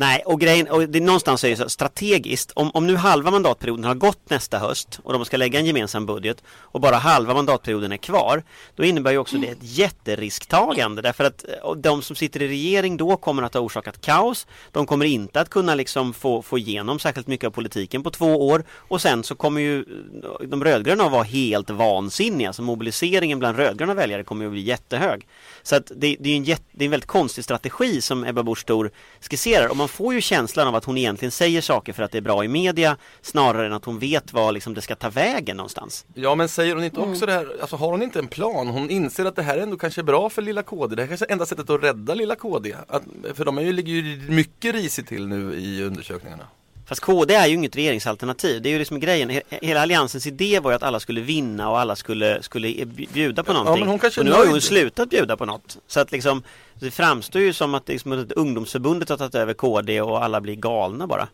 Nej, 0.00 0.22
och 0.26 0.40
grejen, 0.40 0.68
och 0.68 0.88
det 0.88 0.98
är 0.98 1.02
någonstans 1.02 1.44
är 1.44 1.50
det 1.50 1.56
så 1.56 1.68
strategiskt, 1.68 2.52
om, 2.54 2.70
om 2.74 2.86
nu 2.86 2.96
halva 2.96 3.30
mandatperioden 3.30 3.84
har 3.84 3.94
gått 3.94 4.30
nästa 4.30 4.58
höst 4.58 5.00
och 5.02 5.12
de 5.12 5.24
ska 5.24 5.36
lägga 5.36 5.58
en 5.58 5.66
gemensam 5.66 6.06
budget 6.06 6.42
och 6.48 6.80
bara 6.80 6.96
halva 6.96 7.34
mandatperioden 7.34 7.92
är 7.92 7.96
kvar, 7.96 8.42
då 8.76 8.84
innebär 8.84 9.10
ju 9.10 9.18
också 9.18 9.36
det 9.36 9.48
ett 9.48 9.58
jätterisktagande. 9.60 11.02
Därför 11.02 11.24
att 11.24 11.44
eh, 11.48 11.74
de 11.74 12.02
som 12.02 12.16
sitter 12.16 12.42
i 12.42 12.48
regering 12.48 12.96
då 12.96 13.16
kommer 13.16 13.42
att 13.42 13.54
ha 13.54 13.60
orsakat 13.60 14.00
kaos, 14.00 14.46
de 14.72 14.86
kommer 14.86 15.04
inte 15.04 15.40
att 15.40 15.50
kunna 15.50 15.74
liksom 15.74 16.14
få, 16.14 16.42
få 16.42 16.58
igenom 16.58 16.98
särskilt 16.98 17.26
mycket 17.26 17.46
av 17.46 17.50
politiken 17.50 18.02
på 18.02 18.10
två 18.10 18.48
år. 18.48 18.64
Och 18.70 19.02
sen 19.02 19.24
så 19.24 19.34
kommer 19.34 19.60
ju 19.60 19.78
eh, 19.78 20.48
de 20.48 20.64
rödgröna 20.64 21.04
att 21.04 21.12
vara 21.12 21.22
helt 21.22 21.70
vansinniga, 21.70 22.52
så 22.52 22.62
mobiliseringen 22.62 23.38
bland 23.38 23.56
rödgröna 23.56 23.94
väljare 23.94 24.24
kommer 24.24 24.42
ju 24.42 24.48
att 24.48 24.52
bli 24.52 24.62
jättehög. 24.62 25.26
Så 25.62 25.76
att 25.76 25.92
det, 25.96 26.16
det 26.20 26.30
är 26.30 26.36
en, 26.36 26.44
jätte, 26.44 26.64
det 26.72 26.84
är 26.84 26.86
en 26.86 26.90
väldigt 26.90 27.08
konstig 27.08 27.44
strategi 27.44 28.00
som 28.00 28.24
Ebba 28.24 28.42
Busch 28.42 28.66
Thor 28.66 28.90
skisserar. 29.20 29.68
Om 29.68 29.78
man 29.78 29.87
får 29.88 30.14
ju 30.14 30.20
känslan 30.20 30.68
av 30.68 30.74
att 30.74 30.84
hon 30.84 30.98
egentligen 30.98 31.32
säger 31.32 31.60
saker 31.60 31.92
för 31.92 32.02
att 32.02 32.10
det 32.12 32.18
är 32.18 32.22
bra 32.22 32.44
i 32.44 32.48
media 32.48 32.96
snarare 33.22 33.66
än 33.66 33.72
att 33.72 33.84
hon 33.84 33.98
vet 33.98 34.32
vad 34.32 34.54
liksom 34.54 34.74
det 34.74 34.80
ska 34.82 34.94
ta 34.94 35.10
vägen 35.10 35.56
någonstans. 35.56 36.06
Ja 36.14 36.34
men 36.34 36.48
säger 36.48 36.74
hon 36.74 36.84
inte 36.84 37.00
också 37.00 37.26
det 37.26 37.32
här, 37.32 37.48
alltså 37.60 37.76
har 37.76 37.90
hon 37.90 38.02
inte 38.02 38.18
en 38.18 38.28
plan? 38.28 38.68
Hon 38.68 38.90
inser 38.90 39.24
att 39.24 39.36
det 39.36 39.42
här 39.42 39.58
ändå 39.58 39.76
kanske 39.76 40.00
är 40.00 40.02
bra 40.02 40.30
för 40.30 40.42
lilla 40.42 40.62
KD. 40.62 40.96
Det 40.96 41.02
här 41.02 41.08
kanske 41.08 41.26
är 41.26 41.32
enda 41.32 41.46
sättet 41.46 41.70
att 41.70 41.82
rädda 41.82 42.14
lilla 42.14 42.34
KD. 42.34 42.74
Att, 42.88 43.02
för 43.34 43.44
de 43.44 43.58
är 43.58 43.62
ju, 43.62 43.72
ligger 43.72 43.92
ju 43.92 44.30
mycket 44.30 44.74
risigt 44.74 45.08
till 45.08 45.26
nu 45.28 45.54
i 45.54 45.82
undersökningarna. 45.82 46.44
Fast 46.86 47.00
KD 47.00 47.34
är 47.34 47.46
ju 47.46 47.54
inget 47.54 47.76
regeringsalternativ, 47.76 48.62
det 48.62 48.68
är 48.68 48.70
ju 48.70 48.78
liksom 48.78 49.00
grejen. 49.00 49.30
He- 49.30 49.42
Hela 49.62 49.82
alliansens 49.82 50.26
idé 50.26 50.60
var 50.60 50.70
ju 50.70 50.74
att 50.76 50.82
alla 50.82 51.00
skulle 51.00 51.20
vinna 51.20 51.70
och 51.70 51.78
alla 51.80 51.96
skulle, 51.96 52.42
skulle 52.42 52.84
bjuda 52.86 53.42
på 53.42 53.52
Ja, 53.52 53.56
någonting. 53.58 53.80
men 53.80 53.88
hon 53.90 53.98
kanske 53.98 54.20
och 54.20 54.24
nu 54.26 54.32
har 54.32 54.46
hon 54.46 54.60
slutat 54.60 55.10
bjuda 55.10 55.36
på 55.36 55.46
något. 55.46 55.78
Så 55.86 56.00
att 56.00 56.12
liksom, 56.12 56.42
det 56.80 56.90
framstår 56.90 57.42
ju 57.42 57.52
som 57.52 57.74
att, 57.74 57.86
det 57.86 57.92
liksom, 57.92 58.12
att 58.12 58.32
ungdomsförbundet 58.32 59.08
har 59.08 59.16
tagit 59.16 59.34
över 59.34 59.54
KD 59.54 60.00
och 60.00 60.24
alla 60.24 60.40
blir 60.40 60.56
galna 60.56 61.06
bara. 61.06 61.28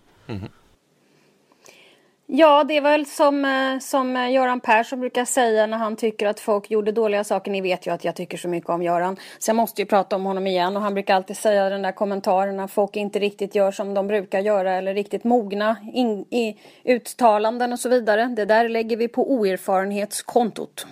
Ja, 2.26 2.64
det 2.64 2.76
är 2.76 2.80
väl 2.80 3.06
som, 3.06 3.44
eh, 3.44 3.78
som 3.78 4.16
eh, 4.16 4.32
Göran 4.32 4.60
Persson 4.60 5.00
brukar 5.00 5.24
säga 5.24 5.66
när 5.66 5.78
han 5.78 5.96
tycker 5.96 6.26
att 6.26 6.40
folk 6.40 6.70
gjorde 6.70 6.92
dåliga 6.92 7.24
saker. 7.24 7.50
Ni 7.50 7.60
vet 7.60 7.86
ju 7.86 7.90
att 7.90 8.04
jag 8.04 8.16
tycker 8.16 8.38
så 8.38 8.48
mycket 8.48 8.70
om 8.70 8.82
Göran. 8.82 9.16
Så 9.38 9.48
jag 9.48 9.56
måste 9.56 9.82
ju 9.82 9.86
prata 9.86 10.16
om 10.16 10.24
honom 10.24 10.46
igen. 10.46 10.76
Och 10.76 10.82
han 10.82 10.94
brukar 10.94 11.14
alltid 11.14 11.36
säga 11.36 11.68
den 11.68 11.82
där 11.82 11.92
kommentaren 11.92 12.56
när 12.56 12.66
folk 12.66 12.96
inte 12.96 13.18
riktigt 13.18 13.54
gör 13.54 13.72
som 13.72 13.94
de 13.94 14.06
brukar 14.06 14.40
göra 14.40 14.72
eller 14.72 14.94
riktigt 14.94 15.24
mogna 15.24 15.76
in, 15.92 16.24
i 16.30 16.56
uttalanden 16.84 17.72
och 17.72 17.78
så 17.78 17.88
vidare. 17.88 18.26
Det 18.36 18.44
där 18.44 18.68
lägger 18.68 18.96
vi 18.96 19.08
på 19.08 19.32
oerfarenhetskontot. 19.32 20.86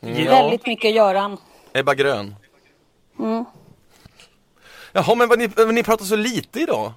Väldigt 0.00 0.66
mycket 0.66 0.94
Göran. 0.94 1.38
Ebba 1.74 1.94
Grön. 1.94 2.34
Jaha 4.92 5.14
men 5.14 5.28
vad 5.28 5.38
ni, 5.38 5.46
vad 5.46 5.74
ni 5.74 5.82
pratar 5.82 6.04
så 6.04 6.16
lite 6.16 6.60
idag. 6.60 6.92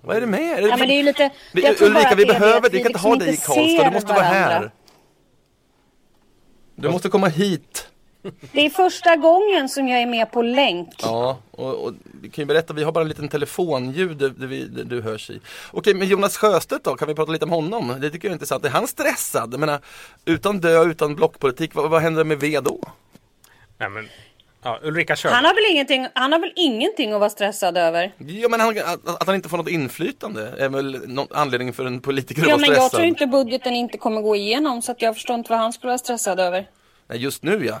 Vad 0.00 0.16
är 0.16 0.20
det 0.20 0.26
med 0.26 0.58
er? 0.58 0.68
Ja, 0.68 0.76
men 0.76 0.88
det 0.88 0.94
är 0.94 0.96
ju 0.96 1.02
lite... 1.02 1.30
Vi, 1.52 1.76
Ulrika 1.80 2.14
vi 2.14 2.26
behöver, 2.26 2.66
att 2.66 2.74
vi 2.74 2.82
kan 2.82 2.86
inte 2.86 2.88
liksom 2.88 3.10
ha 3.10 3.16
dig 3.16 3.28
i 3.28 3.30
inte 3.30 3.46
Karlstad, 3.46 3.84
du 3.84 3.90
måste 3.90 4.12
vara 4.12 4.22
här. 4.22 4.70
Du 6.74 6.90
måste 6.90 7.08
komma 7.08 7.28
hit. 7.28 7.88
Det 8.52 8.66
är 8.66 8.70
första 8.70 9.16
gången 9.16 9.68
som 9.68 9.88
jag 9.88 10.02
är 10.02 10.06
med 10.06 10.32
på 10.32 10.42
länk. 10.42 10.88
Ja, 11.02 11.38
och, 11.50 11.84
och 11.84 11.92
vi 12.20 12.30
kan 12.30 12.42
ju 12.42 12.46
berätta, 12.46 12.74
vi 12.74 12.82
har 12.82 12.92
bara 12.92 13.02
en 13.02 13.08
liten 13.08 13.28
telefonljud 13.28 14.16
där, 14.16 14.28
där, 14.28 14.46
vi, 14.46 14.64
där 14.64 14.84
du 14.84 15.02
hörs 15.02 15.30
i. 15.30 15.40
Okej, 15.70 15.94
men 15.94 16.08
Jonas 16.08 16.36
Sjöstedt 16.36 16.84
då, 16.84 16.96
kan 16.96 17.08
vi 17.08 17.14
prata 17.14 17.32
lite 17.32 17.44
om 17.44 17.50
honom? 17.50 17.96
Det 18.00 18.10
tycker 18.10 18.28
jag 18.28 18.30
är 18.30 18.34
intressant. 18.34 18.64
Är 18.64 18.70
han 18.70 18.88
stressad? 18.88 19.52
Jag 19.52 19.60
menar, 19.60 19.80
utan 20.24 20.60
dö, 20.60 20.84
utan 20.84 21.14
blockpolitik, 21.14 21.74
vad, 21.74 21.90
vad 21.90 22.02
händer 22.02 22.24
med 22.24 22.40
V 22.40 22.60
då? 22.60 22.80
Nej, 23.82 23.90
men, 23.90 24.08
ja, 24.62 24.78
Ulrika 24.82 25.16
kör. 25.16 25.30
Han 25.30 25.44
har, 25.44 25.54
väl 25.54 25.72
ingenting, 25.72 26.06
han 26.14 26.32
har 26.32 26.38
väl 26.38 26.52
ingenting 26.56 27.12
att 27.12 27.20
vara 27.20 27.30
stressad 27.30 27.78
över? 27.78 28.12
Ja, 28.18 28.48
men 28.48 28.60
han, 28.60 28.78
att, 28.78 29.08
att 29.20 29.26
han 29.26 29.34
inte 29.34 29.48
får 29.48 29.56
något 29.56 29.68
inflytande 29.68 30.54
är 30.58 30.68
väl 30.68 31.08
någon 31.08 31.26
anledning 31.30 31.72
för 31.72 31.84
en 31.84 32.00
politiker 32.00 32.42
att 32.42 32.48
Ja, 32.48 32.54
vara 32.54 32.60
men 32.60 32.66
stressad? 32.66 32.84
jag 32.84 32.90
tror 32.90 33.04
inte 33.04 33.26
budgeten 33.26 33.72
inte 33.72 33.98
kommer 33.98 34.20
gå 34.20 34.36
igenom 34.36 34.82
så 34.82 34.92
att 34.92 35.02
jag 35.02 35.14
förstår 35.14 35.36
inte 35.36 35.50
vad 35.50 35.58
han 35.58 35.72
skulle 35.72 35.88
vara 35.88 35.98
stressad 35.98 36.40
över. 36.40 36.68
Nej, 37.08 37.18
just 37.18 37.42
nu 37.42 37.66
ja. 37.66 37.80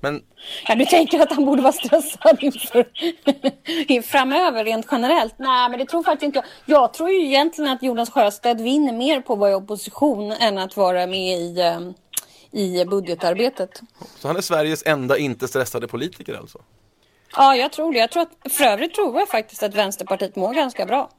Men 0.00 0.22
Ja, 0.68 0.74
du 0.74 0.84
tänker 0.84 1.20
att 1.20 1.32
han 1.32 1.44
borde 1.44 1.62
vara 1.62 1.72
stressad 1.72 2.38
inför 2.40 2.86
framöver 4.02 4.64
rent 4.64 4.86
generellt? 4.90 5.34
Nej, 5.38 5.70
men 5.70 5.78
det 5.78 5.86
tror 5.86 6.02
faktiskt 6.02 6.22
inte 6.22 6.42
jag. 6.66 6.82
Jag 6.82 6.94
tror 6.94 7.10
ju 7.10 7.26
egentligen 7.26 7.70
att 7.70 7.82
Jonas 7.82 8.10
Sjöstedt 8.10 8.60
vinner 8.60 8.92
mer 8.92 9.20
på 9.20 9.32
att 9.32 9.38
vara 9.38 9.50
i 9.50 9.54
opposition 9.54 10.32
än 10.32 10.58
att 10.58 10.76
vara 10.76 11.06
med 11.06 11.38
i, 11.38 11.60
eh, 11.60 11.80
i 12.56 12.84
budgetarbetet. 12.84 13.82
så 14.18 14.28
han 14.28 14.36
är 14.36 14.40
Sveriges 14.40 14.82
enda 14.86 15.18
inte 15.18 15.48
stressade 15.48 15.88
politiker 15.88 16.34
alltså? 16.34 16.58
Ja, 17.36 17.56
jag 17.56 17.72
tror 17.72 17.92
det. 17.92 17.98
Jag 17.98 18.10
tror 18.10 18.22
att, 18.22 18.52
för 18.52 18.64
övrigt 18.64 18.94
tror 18.94 19.18
jag 19.18 19.28
faktiskt 19.28 19.62
att 19.62 19.74
Vänsterpartiet 19.74 20.36
mår 20.36 20.54
ganska 20.54 20.86
bra. 20.86 21.10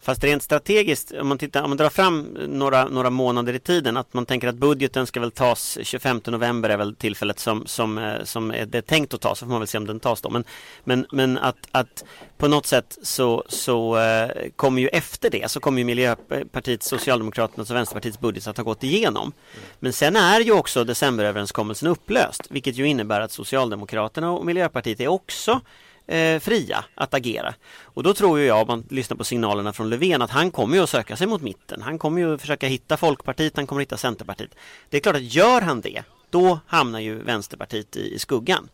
Fast 0.00 0.24
rent 0.24 0.42
strategiskt, 0.42 1.12
om 1.12 1.28
man, 1.28 1.38
tittar, 1.38 1.62
om 1.62 1.70
man 1.70 1.76
drar 1.76 1.88
fram 1.88 2.22
några, 2.48 2.88
några 2.88 3.10
månader 3.10 3.54
i 3.54 3.58
tiden, 3.58 3.96
att 3.96 4.14
man 4.14 4.26
tänker 4.26 4.48
att 4.48 4.54
budgeten 4.54 5.06
ska 5.06 5.20
väl 5.20 5.30
tas 5.30 5.78
25 5.82 6.20
november 6.26 6.70
är 6.70 6.76
väl 6.76 6.96
tillfället 6.96 7.38
som, 7.38 7.66
som, 7.66 7.98
eh, 7.98 8.24
som 8.24 8.50
är 8.50 8.66
det 8.66 8.78
är 8.78 8.82
tänkt 8.82 9.14
att 9.14 9.20
tas, 9.20 9.38
så 9.38 9.46
får 9.46 9.50
man 9.50 9.60
väl 9.60 9.68
se 9.68 9.78
om 9.78 9.86
den 9.86 10.00
tas 10.00 10.20
då. 10.20 10.30
Men, 10.30 10.44
men, 10.84 11.06
men 11.12 11.38
att, 11.38 11.56
att 11.70 12.04
på 12.36 12.48
något 12.48 12.66
sätt 12.66 12.98
så, 13.02 13.44
så 13.48 13.98
eh, 13.98 14.30
kommer 14.56 14.82
ju 14.82 14.88
efter 14.88 15.30
det 15.30 15.50
så 15.50 15.60
kommer 15.60 15.78
ju 15.78 15.84
Miljöpartiet, 15.84 16.82
Socialdemokraternas 16.82 17.70
och 17.70 17.76
Vänsterpartiets 17.76 18.20
budget 18.20 18.46
att 18.46 18.56
ha 18.56 18.64
gått 18.64 18.82
igenom. 18.82 19.32
Men 19.80 19.92
sen 19.92 20.16
är 20.16 20.40
ju 20.40 20.52
också 20.52 20.84
decemberöverenskommelsen 20.84 21.88
upplöst, 21.88 22.46
vilket 22.50 22.76
ju 22.76 22.86
innebär 22.86 23.20
att 23.20 23.32
Socialdemokraterna 23.32 24.30
och 24.32 24.46
Miljöpartiet 24.46 25.00
är 25.00 25.08
också 25.08 25.60
eh, 26.06 26.38
fria 26.40 26.84
att 26.94 27.14
agera. 27.14 27.54
Och 27.82 28.02
då 28.02 28.14
tror 28.14 28.40
jag, 28.40 28.60
om 28.60 28.66
man 28.68 28.84
lyssnar 28.90 29.16
på 29.16 29.24
signalerna 29.24 29.72
från 29.72 29.90
Löfven, 29.90 30.22
att 30.22 30.30
han 30.30 30.50
kommer 30.50 30.76
ju 30.76 30.82
att 30.82 30.90
söka 30.90 31.16
sig 31.16 31.26
mot 31.26 31.42
mitten. 31.42 31.82
Han 31.82 31.98
kommer 31.98 32.20
ju 32.20 32.34
att 32.34 32.40
försöka 32.40 32.66
hitta 32.66 32.96
Folkpartiet, 32.96 33.56
han 33.56 33.66
kommer 33.66 33.82
att 33.82 33.86
hitta 33.86 33.96
Centerpartiet. 33.96 34.54
Det 34.90 34.96
är 34.96 35.00
klart 35.00 35.16
att 35.16 35.34
gör 35.34 35.60
han 35.60 35.80
det, 35.80 36.02
då 36.30 36.58
hamnar 36.66 37.00
ju 37.00 37.14
Vänsterpartiet 37.22 37.96
i, 37.96 38.14
i 38.14 38.18
skuggan. 38.18 38.68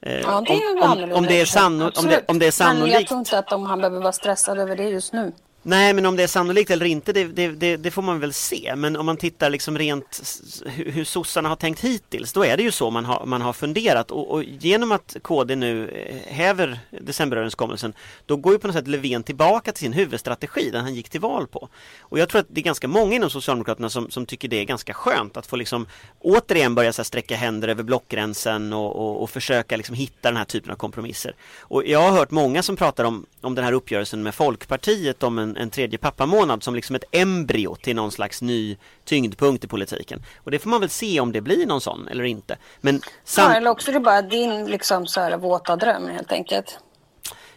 Eh, 0.00 0.20
Ja, 0.20 0.44
det 0.46 0.52
är 0.52 0.82
om, 0.82 1.02
om, 1.02 1.12
om, 1.12 1.26
det 1.26 1.40
är 1.40 1.46
sanno, 1.46 1.90
om, 1.96 2.06
det, 2.06 2.24
om 2.28 2.38
det 2.38 2.44
är 2.44 2.46
Men 2.46 2.52
sannolikt 2.52 2.94
jag 2.94 3.06
tror 3.06 3.18
inte 3.18 3.38
att 3.38 3.48
de, 3.48 3.66
han 3.66 3.78
behöver 3.78 4.00
vara 4.00 4.12
stressad 4.12 4.58
över 4.58 4.76
det 4.76 4.88
just 4.88 5.12
nu. 5.12 5.32
Nej, 5.68 5.94
men 5.94 6.06
om 6.06 6.16
det 6.16 6.22
är 6.22 6.26
sannolikt 6.26 6.70
eller 6.70 6.86
inte, 6.86 7.12
det, 7.12 7.24
det, 7.24 7.48
det, 7.48 7.76
det 7.76 7.90
får 7.90 8.02
man 8.02 8.20
väl 8.20 8.32
se. 8.32 8.74
Men 8.76 8.96
om 8.96 9.06
man 9.06 9.16
tittar 9.16 9.50
liksom 9.50 9.78
rent 9.78 10.22
hur, 10.66 10.90
hur 10.90 11.04
sossarna 11.04 11.48
har 11.48 11.56
tänkt 11.56 11.80
hittills, 11.80 12.32
då 12.32 12.44
är 12.44 12.56
det 12.56 12.62
ju 12.62 12.70
så 12.70 12.90
man 12.90 13.04
har, 13.04 13.26
man 13.26 13.42
har 13.42 13.52
funderat. 13.52 14.10
Och, 14.10 14.30
och 14.30 14.44
genom 14.44 14.92
att 14.92 15.16
KD 15.22 15.56
nu 15.56 15.88
eh, 15.88 16.32
häver 16.34 16.78
decemberöverenskommelsen, 16.90 17.92
då 18.26 18.36
går 18.36 18.52
ju 18.52 18.58
på 18.58 18.66
något 18.66 18.76
sätt 18.76 18.88
Löfven 18.88 19.22
tillbaka 19.22 19.72
till 19.72 19.80
sin 19.80 19.92
huvudstrategi, 19.92 20.70
den 20.70 20.80
han 20.80 20.94
gick 20.94 21.08
till 21.08 21.20
val 21.20 21.46
på. 21.46 21.68
Och 22.00 22.18
jag 22.18 22.28
tror 22.28 22.40
att 22.40 22.46
det 22.48 22.60
är 22.60 22.64
ganska 22.64 22.88
många 22.88 23.14
inom 23.14 23.30
Socialdemokraterna 23.30 23.90
som, 23.90 24.10
som 24.10 24.26
tycker 24.26 24.48
det 24.48 24.56
är 24.56 24.64
ganska 24.64 24.94
skönt 24.94 25.36
att 25.36 25.46
få 25.46 25.56
liksom 25.56 25.86
återigen 26.20 26.74
börja 26.74 26.92
så 26.92 27.02
här, 27.02 27.04
sträcka 27.04 27.36
händer 27.36 27.68
över 27.68 27.82
blockgränsen 27.82 28.72
och, 28.72 28.96
och, 28.96 29.22
och 29.22 29.30
försöka 29.30 29.76
liksom 29.76 29.94
hitta 29.94 30.28
den 30.28 30.36
här 30.36 30.44
typen 30.44 30.72
av 30.72 30.76
kompromisser. 30.76 31.34
Och 31.60 31.86
jag 31.86 32.00
har 32.00 32.10
hört 32.10 32.30
många 32.30 32.62
som 32.62 32.76
pratar 32.76 33.04
om, 33.04 33.26
om 33.40 33.54
den 33.54 33.64
här 33.64 33.72
uppgörelsen 33.72 34.22
med 34.22 34.34
Folkpartiet 34.34 35.22
om 35.22 35.38
en, 35.38 35.57
en 35.58 35.70
tredje 35.70 35.98
pappamånad 35.98 36.62
som 36.62 36.74
liksom 36.74 36.96
ett 36.96 37.04
embryo 37.12 37.76
till 37.76 37.96
någon 37.96 38.12
slags 38.12 38.42
ny 38.42 38.76
tyngdpunkt 39.04 39.64
i 39.64 39.68
politiken. 39.68 40.22
Och 40.44 40.50
det 40.50 40.58
får 40.58 40.70
man 40.70 40.80
väl 40.80 40.90
se 40.90 41.20
om 41.20 41.32
det 41.32 41.40
blir 41.40 41.66
någon 41.66 41.80
sån 41.80 42.08
eller 42.08 42.24
inte. 42.24 42.56
Men 42.80 43.00
sam- 43.24 43.50
Ja, 43.50 43.56
eller 43.56 43.70
också 43.70 43.90
är 43.90 43.92
det 43.92 44.00
bara 44.00 44.22
din 44.22 44.64
liksom, 44.66 45.06
så 45.06 45.20
här, 45.20 45.36
våta 45.36 45.76
dröm 45.76 46.08
helt 46.08 46.32
enkelt. 46.32 46.78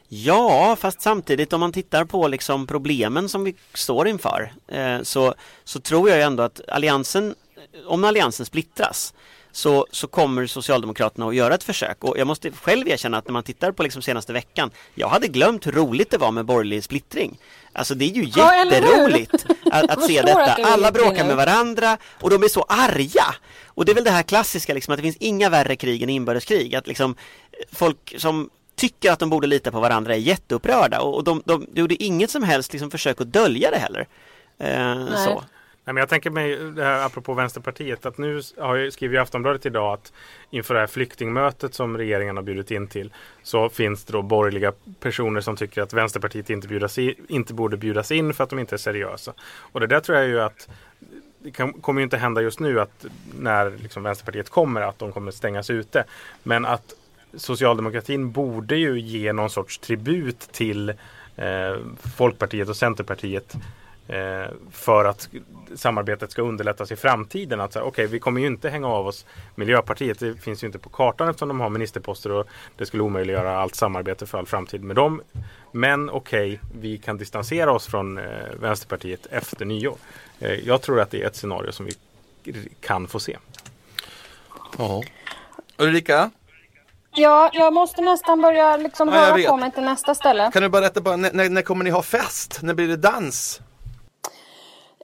Ja, 0.07 0.75
fast 0.79 1.01
samtidigt 1.01 1.53
om 1.53 1.59
man 1.59 1.71
tittar 1.71 2.05
på 2.05 2.27
liksom 2.27 2.67
problemen 2.67 3.29
som 3.29 3.43
vi 3.43 3.55
står 3.73 4.07
inför 4.07 4.53
eh, 4.67 5.01
så, 5.01 5.33
så 5.63 5.79
tror 5.79 6.09
jag 6.09 6.21
ändå 6.21 6.43
att 6.43 6.61
alliansen, 6.67 7.35
om 7.87 8.03
alliansen 8.03 8.45
splittras 8.45 9.13
så, 9.51 9.87
så 9.91 10.07
kommer 10.07 10.47
Socialdemokraterna 10.47 11.27
att 11.27 11.35
göra 11.35 11.55
ett 11.55 11.63
försök 11.63 12.03
och 12.03 12.17
jag 12.17 12.27
måste 12.27 12.51
själv 12.51 12.87
erkänna 12.87 13.17
att 13.17 13.25
när 13.25 13.33
man 13.33 13.43
tittar 13.43 13.71
på 13.71 13.83
liksom 13.83 14.01
senaste 14.01 14.33
veckan 14.33 14.71
jag 14.95 15.07
hade 15.09 15.27
glömt 15.27 15.67
hur 15.67 15.71
roligt 15.71 16.11
det 16.11 16.17
var 16.17 16.31
med 16.31 16.45
borgerlig 16.45 16.83
splittring. 16.83 17.39
Alltså 17.73 17.95
det 17.95 18.05
är 18.05 18.09
ju 18.09 18.23
Ja, 18.35 18.55
jätteroligt 18.65 19.45
att, 19.71 19.89
att 19.91 20.03
se 20.03 20.21
detta. 20.21 20.43
att 20.53 20.59
Alla 20.73 20.91
bråkar 20.91 21.25
med 21.25 21.35
varandra 21.35 21.97
och 22.21 22.29
de 22.29 22.43
är 22.43 22.47
så 22.47 22.61
arga. 22.69 23.25
Och 23.65 23.85
det 23.85 23.91
är 23.91 23.95
väl 23.95 24.03
det 24.03 24.11
här 24.11 24.23
klassiska 24.23 24.73
liksom 24.73 24.91
att 24.93 24.97
det 24.97 25.03
finns 25.03 25.17
inga 25.17 25.49
värre 25.49 25.75
krig 25.75 26.03
än 26.03 26.09
inbördeskrig. 26.09 26.75
Att 26.75 26.87
liksom 26.87 27.15
folk 27.71 28.15
som 28.17 28.49
tycker 28.75 29.11
att 29.11 29.19
de 29.19 29.29
borde 29.29 29.47
lita 29.47 29.71
på 29.71 29.79
varandra 29.79 30.13
är 30.15 30.19
jätteupprörda 30.19 30.99
och 31.01 31.23
de, 31.23 31.41
de, 31.45 31.65
de 31.73 31.79
gjorde 31.81 32.03
inget 32.03 32.31
som 32.31 32.43
helst 32.43 32.73
liksom 32.73 32.91
försök 32.91 33.21
att 33.21 33.33
dölja 33.33 33.71
det 33.71 33.77
heller. 33.77 34.07
Eh, 34.59 35.15
så. 35.25 35.43
Nej, 35.85 35.93
men 35.93 36.01
jag 36.01 36.09
tänker 36.09 36.29
mig, 36.29 36.55
det 36.55 36.83
här, 36.83 37.05
apropå 37.05 37.33
Vänsterpartiet, 37.33 38.05
att 38.05 38.17
nu 38.17 38.41
har 38.57 38.75
jag, 38.75 38.93
skriver 38.93 39.15
ju 39.15 39.21
Aftonbladet 39.21 39.65
idag 39.65 39.93
att 39.93 40.13
inför 40.49 40.73
det 40.73 40.79
här 40.79 40.87
flyktingmötet 40.87 41.73
som 41.73 41.97
regeringen 41.97 42.35
har 42.35 42.43
bjudit 42.43 42.71
in 42.71 42.87
till 42.87 43.13
så 43.43 43.69
finns 43.69 44.05
det 44.05 44.13
då 44.13 44.21
borgerliga 44.21 44.73
personer 44.99 45.41
som 45.41 45.55
tycker 45.55 45.81
att 45.81 45.93
Vänsterpartiet 45.93 46.49
inte, 46.49 46.67
bjudas 46.67 46.97
i, 46.97 47.15
inte 47.27 47.53
borde 47.53 47.77
bjudas 47.77 48.11
in 48.11 48.33
för 48.33 48.43
att 48.43 48.49
de 48.49 48.59
inte 48.59 48.75
är 48.75 48.77
seriösa. 48.77 49.33
Och 49.43 49.79
det 49.79 49.87
där 49.87 49.99
tror 49.99 50.17
jag 50.17 50.27
ju 50.27 50.41
att 50.41 50.69
det 51.39 51.51
kan, 51.51 51.73
kommer 51.73 52.01
ju 52.01 52.03
inte 52.03 52.17
hända 52.17 52.41
just 52.41 52.59
nu 52.59 52.79
att 52.79 53.05
när 53.39 53.69
liksom 53.69 54.03
Vänsterpartiet 54.03 54.49
kommer 54.49 54.81
att 54.81 54.99
de 54.99 55.11
kommer 55.11 55.31
stängas 55.31 55.69
ute. 55.69 56.03
Men 56.43 56.65
att 56.65 56.93
socialdemokratin 57.33 58.31
borde 58.31 58.75
ju 58.75 58.99
ge 58.99 59.33
någon 59.33 59.49
sorts 59.49 59.79
tribut 59.79 60.39
till 60.39 60.89
eh, 61.35 61.75
Folkpartiet 62.17 62.69
och 62.69 62.77
Centerpartiet 62.77 63.55
för 64.71 65.05
att 65.05 65.29
samarbetet 65.75 66.31
ska 66.31 66.41
underlättas 66.41 66.91
i 66.91 66.95
framtiden. 66.95 67.61
Att 67.61 67.73
säga, 67.73 67.85
okej, 67.85 68.07
vi 68.07 68.19
kommer 68.19 68.41
ju 68.41 68.47
inte 68.47 68.69
hänga 68.69 68.87
av 68.87 69.07
oss 69.07 69.25
Miljöpartiet. 69.55 70.19
Det 70.19 70.35
finns 70.35 70.63
ju 70.63 70.67
inte 70.67 70.79
på 70.79 70.89
kartan 70.89 71.29
eftersom 71.29 71.47
de 71.47 71.59
har 71.59 71.69
ministerposter 71.69 72.31
och 72.31 72.47
det 72.77 72.85
skulle 72.85 73.03
omöjliggöra 73.03 73.57
allt 73.59 73.75
samarbete 73.75 74.25
för 74.25 74.37
all 74.37 74.45
framtid 74.45 74.83
med 74.83 74.95
dem. 74.95 75.21
Men 75.71 76.09
okej, 76.09 76.59
vi 76.79 76.97
kan 76.97 77.17
distansera 77.17 77.71
oss 77.71 77.87
från 77.87 78.17
eh, 78.17 78.23
Vänsterpartiet 78.59 79.25
efter 79.25 79.65
nyår. 79.65 79.95
Eh, 80.39 80.53
jag 80.53 80.81
tror 80.81 80.99
att 81.01 81.11
det 81.11 81.21
är 81.23 81.27
ett 81.27 81.35
scenario 81.35 81.71
som 81.71 81.85
vi 81.85 81.93
kan 82.81 83.07
få 83.07 83.19
se. 83.19 83.37
Ja. 84.77 85.03
Ulrika, 85.77 86.29
Ja, 87.15 87.49
jag 87.53 87.73
måste 87.73 88.01
nästan 88.01 88.41
börja 88.41 88.77
liksom 88.77 89.09
Ja, 89.09 89.33
vet. 89.35 89.47
på 89.47 89.57
mig 89.57 89.71
till 89.71 89.83
nästa 89.83 90.15
ställe. 90.15 90.49
kan 90.53 90.61
du 90.63 90.69
berätta 90.69 91.01
bara, 91.01 91.15
när, 91.15 91.49
när 91.49 91.61
kommer 91.61 91.83
ni 91.83 91.89
ha 91.89 92.01
fest? 92.01 92.59
När 92.61 92.73
blir 92.73 92.87
det 92.87 92.95
dans? 92.97 93.61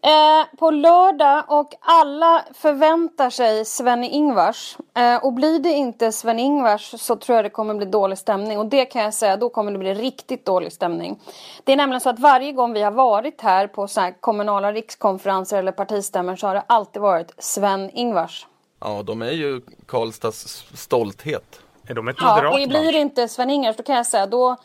Eh, 0.03 0.57
på 0.57 0.71
lördag 0.71 1.43
och 1.47 1.73
alla 1.79 2.43
förväntar 2.53 3.29
sig 3.29 3.65
Sven-Ingvars. 3.65 4.77
Eh, 4.93 5.25
och 5.25 5.33
blir 5.33 5.59
det 5.59 5.69
inte 5.69 6.11
Sven-Ingvars 6.11 6.99
så 7.01 7.15
tror 7.15 7.35
jag 7.35 7.45
det 7.45 7.49
kommer 7.49 7.73
bli 7.73 7.85
dålig 7.85 8.17
stämning. 8.17 8.59
Och 8.59 8.65
det 8.65 8.85
kan 8.85 9.01
jag 9.01 9.13
säga, 9.13 9.37
då 9.37 9.49
kommer 9.49 9.71
det 9.71 9.77
bli 9.77 9.93
riktigt 9.93 10.45
dålig 10.45 10.73
stämning. 10.73 11.19
Det 11.63 11.71
är 11.71 11.75
nämligen 11.77 12.01
så 12.01 12.09
att 12.09 12.19
varje 12.19 12.51
gång 12.51 12.73
vi 12.73 12.81
har 12.81 12.91
varit 12.91 13.41
här 13.41 13.67
på 13.67 13.87
så 13.87 14.01
här 14.01 14.15
kommunala 14.19 14.71
rikskonferenser 14.71 15.57
eller 15.57 15.71
partistämmor 15.71 16.35
så 16.35 16.47
har 16.47 16.53
det 16.53 16.63
alltid 16.67 17.01
varit 17.01 17.33
Sven-Ingvars. 17.37 18.47
Ja, 18.79 19.03
de 19.03 19.21
är 19.21 19.31
ju 19.31 19.61
Karlstads 19.85 20.65
stolthet. 20.73 21.59
Är 21.87 21.93
de 21.93 22.07
ett 22.07 22.15
Ja, 22.19 22.35
moderat 22.35 22.53
och 22.53 22.69
blir 22.69 22.91
det 22.91 22.99
inte 22.99 23.27
Sven-Ingvars 23.27 23.75
då 23.77 23.83
kan 23.83 23.95
jag 23.95 24.05
säga, 24.05 24.27
då, 24.27 24.55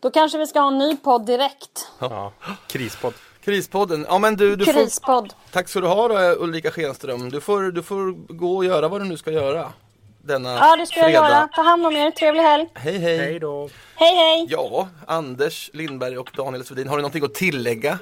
då 0.00 0.10
kanske 0.10 0.38
vi 0.38 0.46
ska 0.46 0.60
ha 0.60 0.68
en 0.68 0.78
ny 0.78 0.96
podd 0.96 1.26
direkt. 1.26 1.90
Ja, 1.98 2.32
krispodd. 2.66 3.14
Krispodden. 3.44 4.06
Ja 4.08 4.18
men 4.18 4.36
du, 4.36 4.56
du 4.56 4.64
får, 4.64 4.72
Krispodd. 4.72 5.32
tack 5.52 5.68
så 5.68 5.80
du 5.80 5.86
ha 5.86 6.08
då, 6.08 6.14
Ulrika 6.44 6.70
Schenström. 6.70 7.30
Du 7.30 7.40
får, 7.40 7.62
du 7.62 7.82
får 7.82 8.34
gå 8.34 8.56
och 8.56 8.64
göra 8.64 8.88
vad 8.88 9.00
du 9.00 9.04
nu 9.04 9.16
ska 9.16 9.30
göra. 9.30 9.72
Denna 10.22 10.54
Ja, 10.54 10.76
det 10.76 10.86
ska 10.86 11.00
jag 11.00 11.06
fredag. 11.06 11.28
göra. 11.28 11.48
Ta 11.54 11.62
hand 11.62 11.86
om 11.86 11.96
er. 11.96 12.10
Trevlig 12.10 12.42
helg. 12.42 12.68
Hej 12.74 12.98
hej. 12.98 13.18
Hej 13.18 13.38
då! 13.38 13.68
Hej, 13.94 14.16
hej. 14.16 14.46
Ja, 14.50 14.88
Anders 15.06 15.70
Lindberg 15.72 16.18
och 16.18 16.30
Daniel 16.36 16.64
Svedin, 16.64 16.88
har 16.88 16.96
ni 16.96 17.02
någonting 17.02 17.24
att 17.24 17.34
tillägga? 17.34 17.98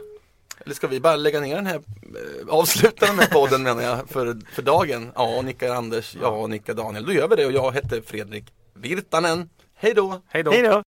Eller 0.64 0.74
ska 0.74 0.86
vi 0.86 1.00
bara 1.00 1.16
lägga 1.16 1.40
ner 1.40 1.56
den 1.56 1.66
här, 1.66 1.74
eh, 1.76 2.48
avsluta 2.54 3.06
den 3.06 3.18
här 3.18 3.26
podden 3.26 3.62
menar 3.62 3.82
jag 3.82 4.08
för, 4.08 4.36
för 4.54 4.62
dagen? 4.62 5.12
Ja, 5.14 5.42
nickar 5.42 5.74
Anders, 5.74 6.16
ja, 6.22 6.46
nickar 6.46 6.74
Daniel. 6.74 7.06
Då 7.06 7.12
gör 7.12 7.28
vi 7.28 7.36
det 7.36 7.46
och 7.46 7.52
jag 7.52 7.74
heter 7.74 8.02
Fredrik 8.06 8.44
Virtanen. 8.74 9.48
Hej 9.74 9.94
då! 9.94 10.20
Hej 10.28 10.42
då! 10.42 10.50
Hej 10.50 10.62
då! 10.62 10.82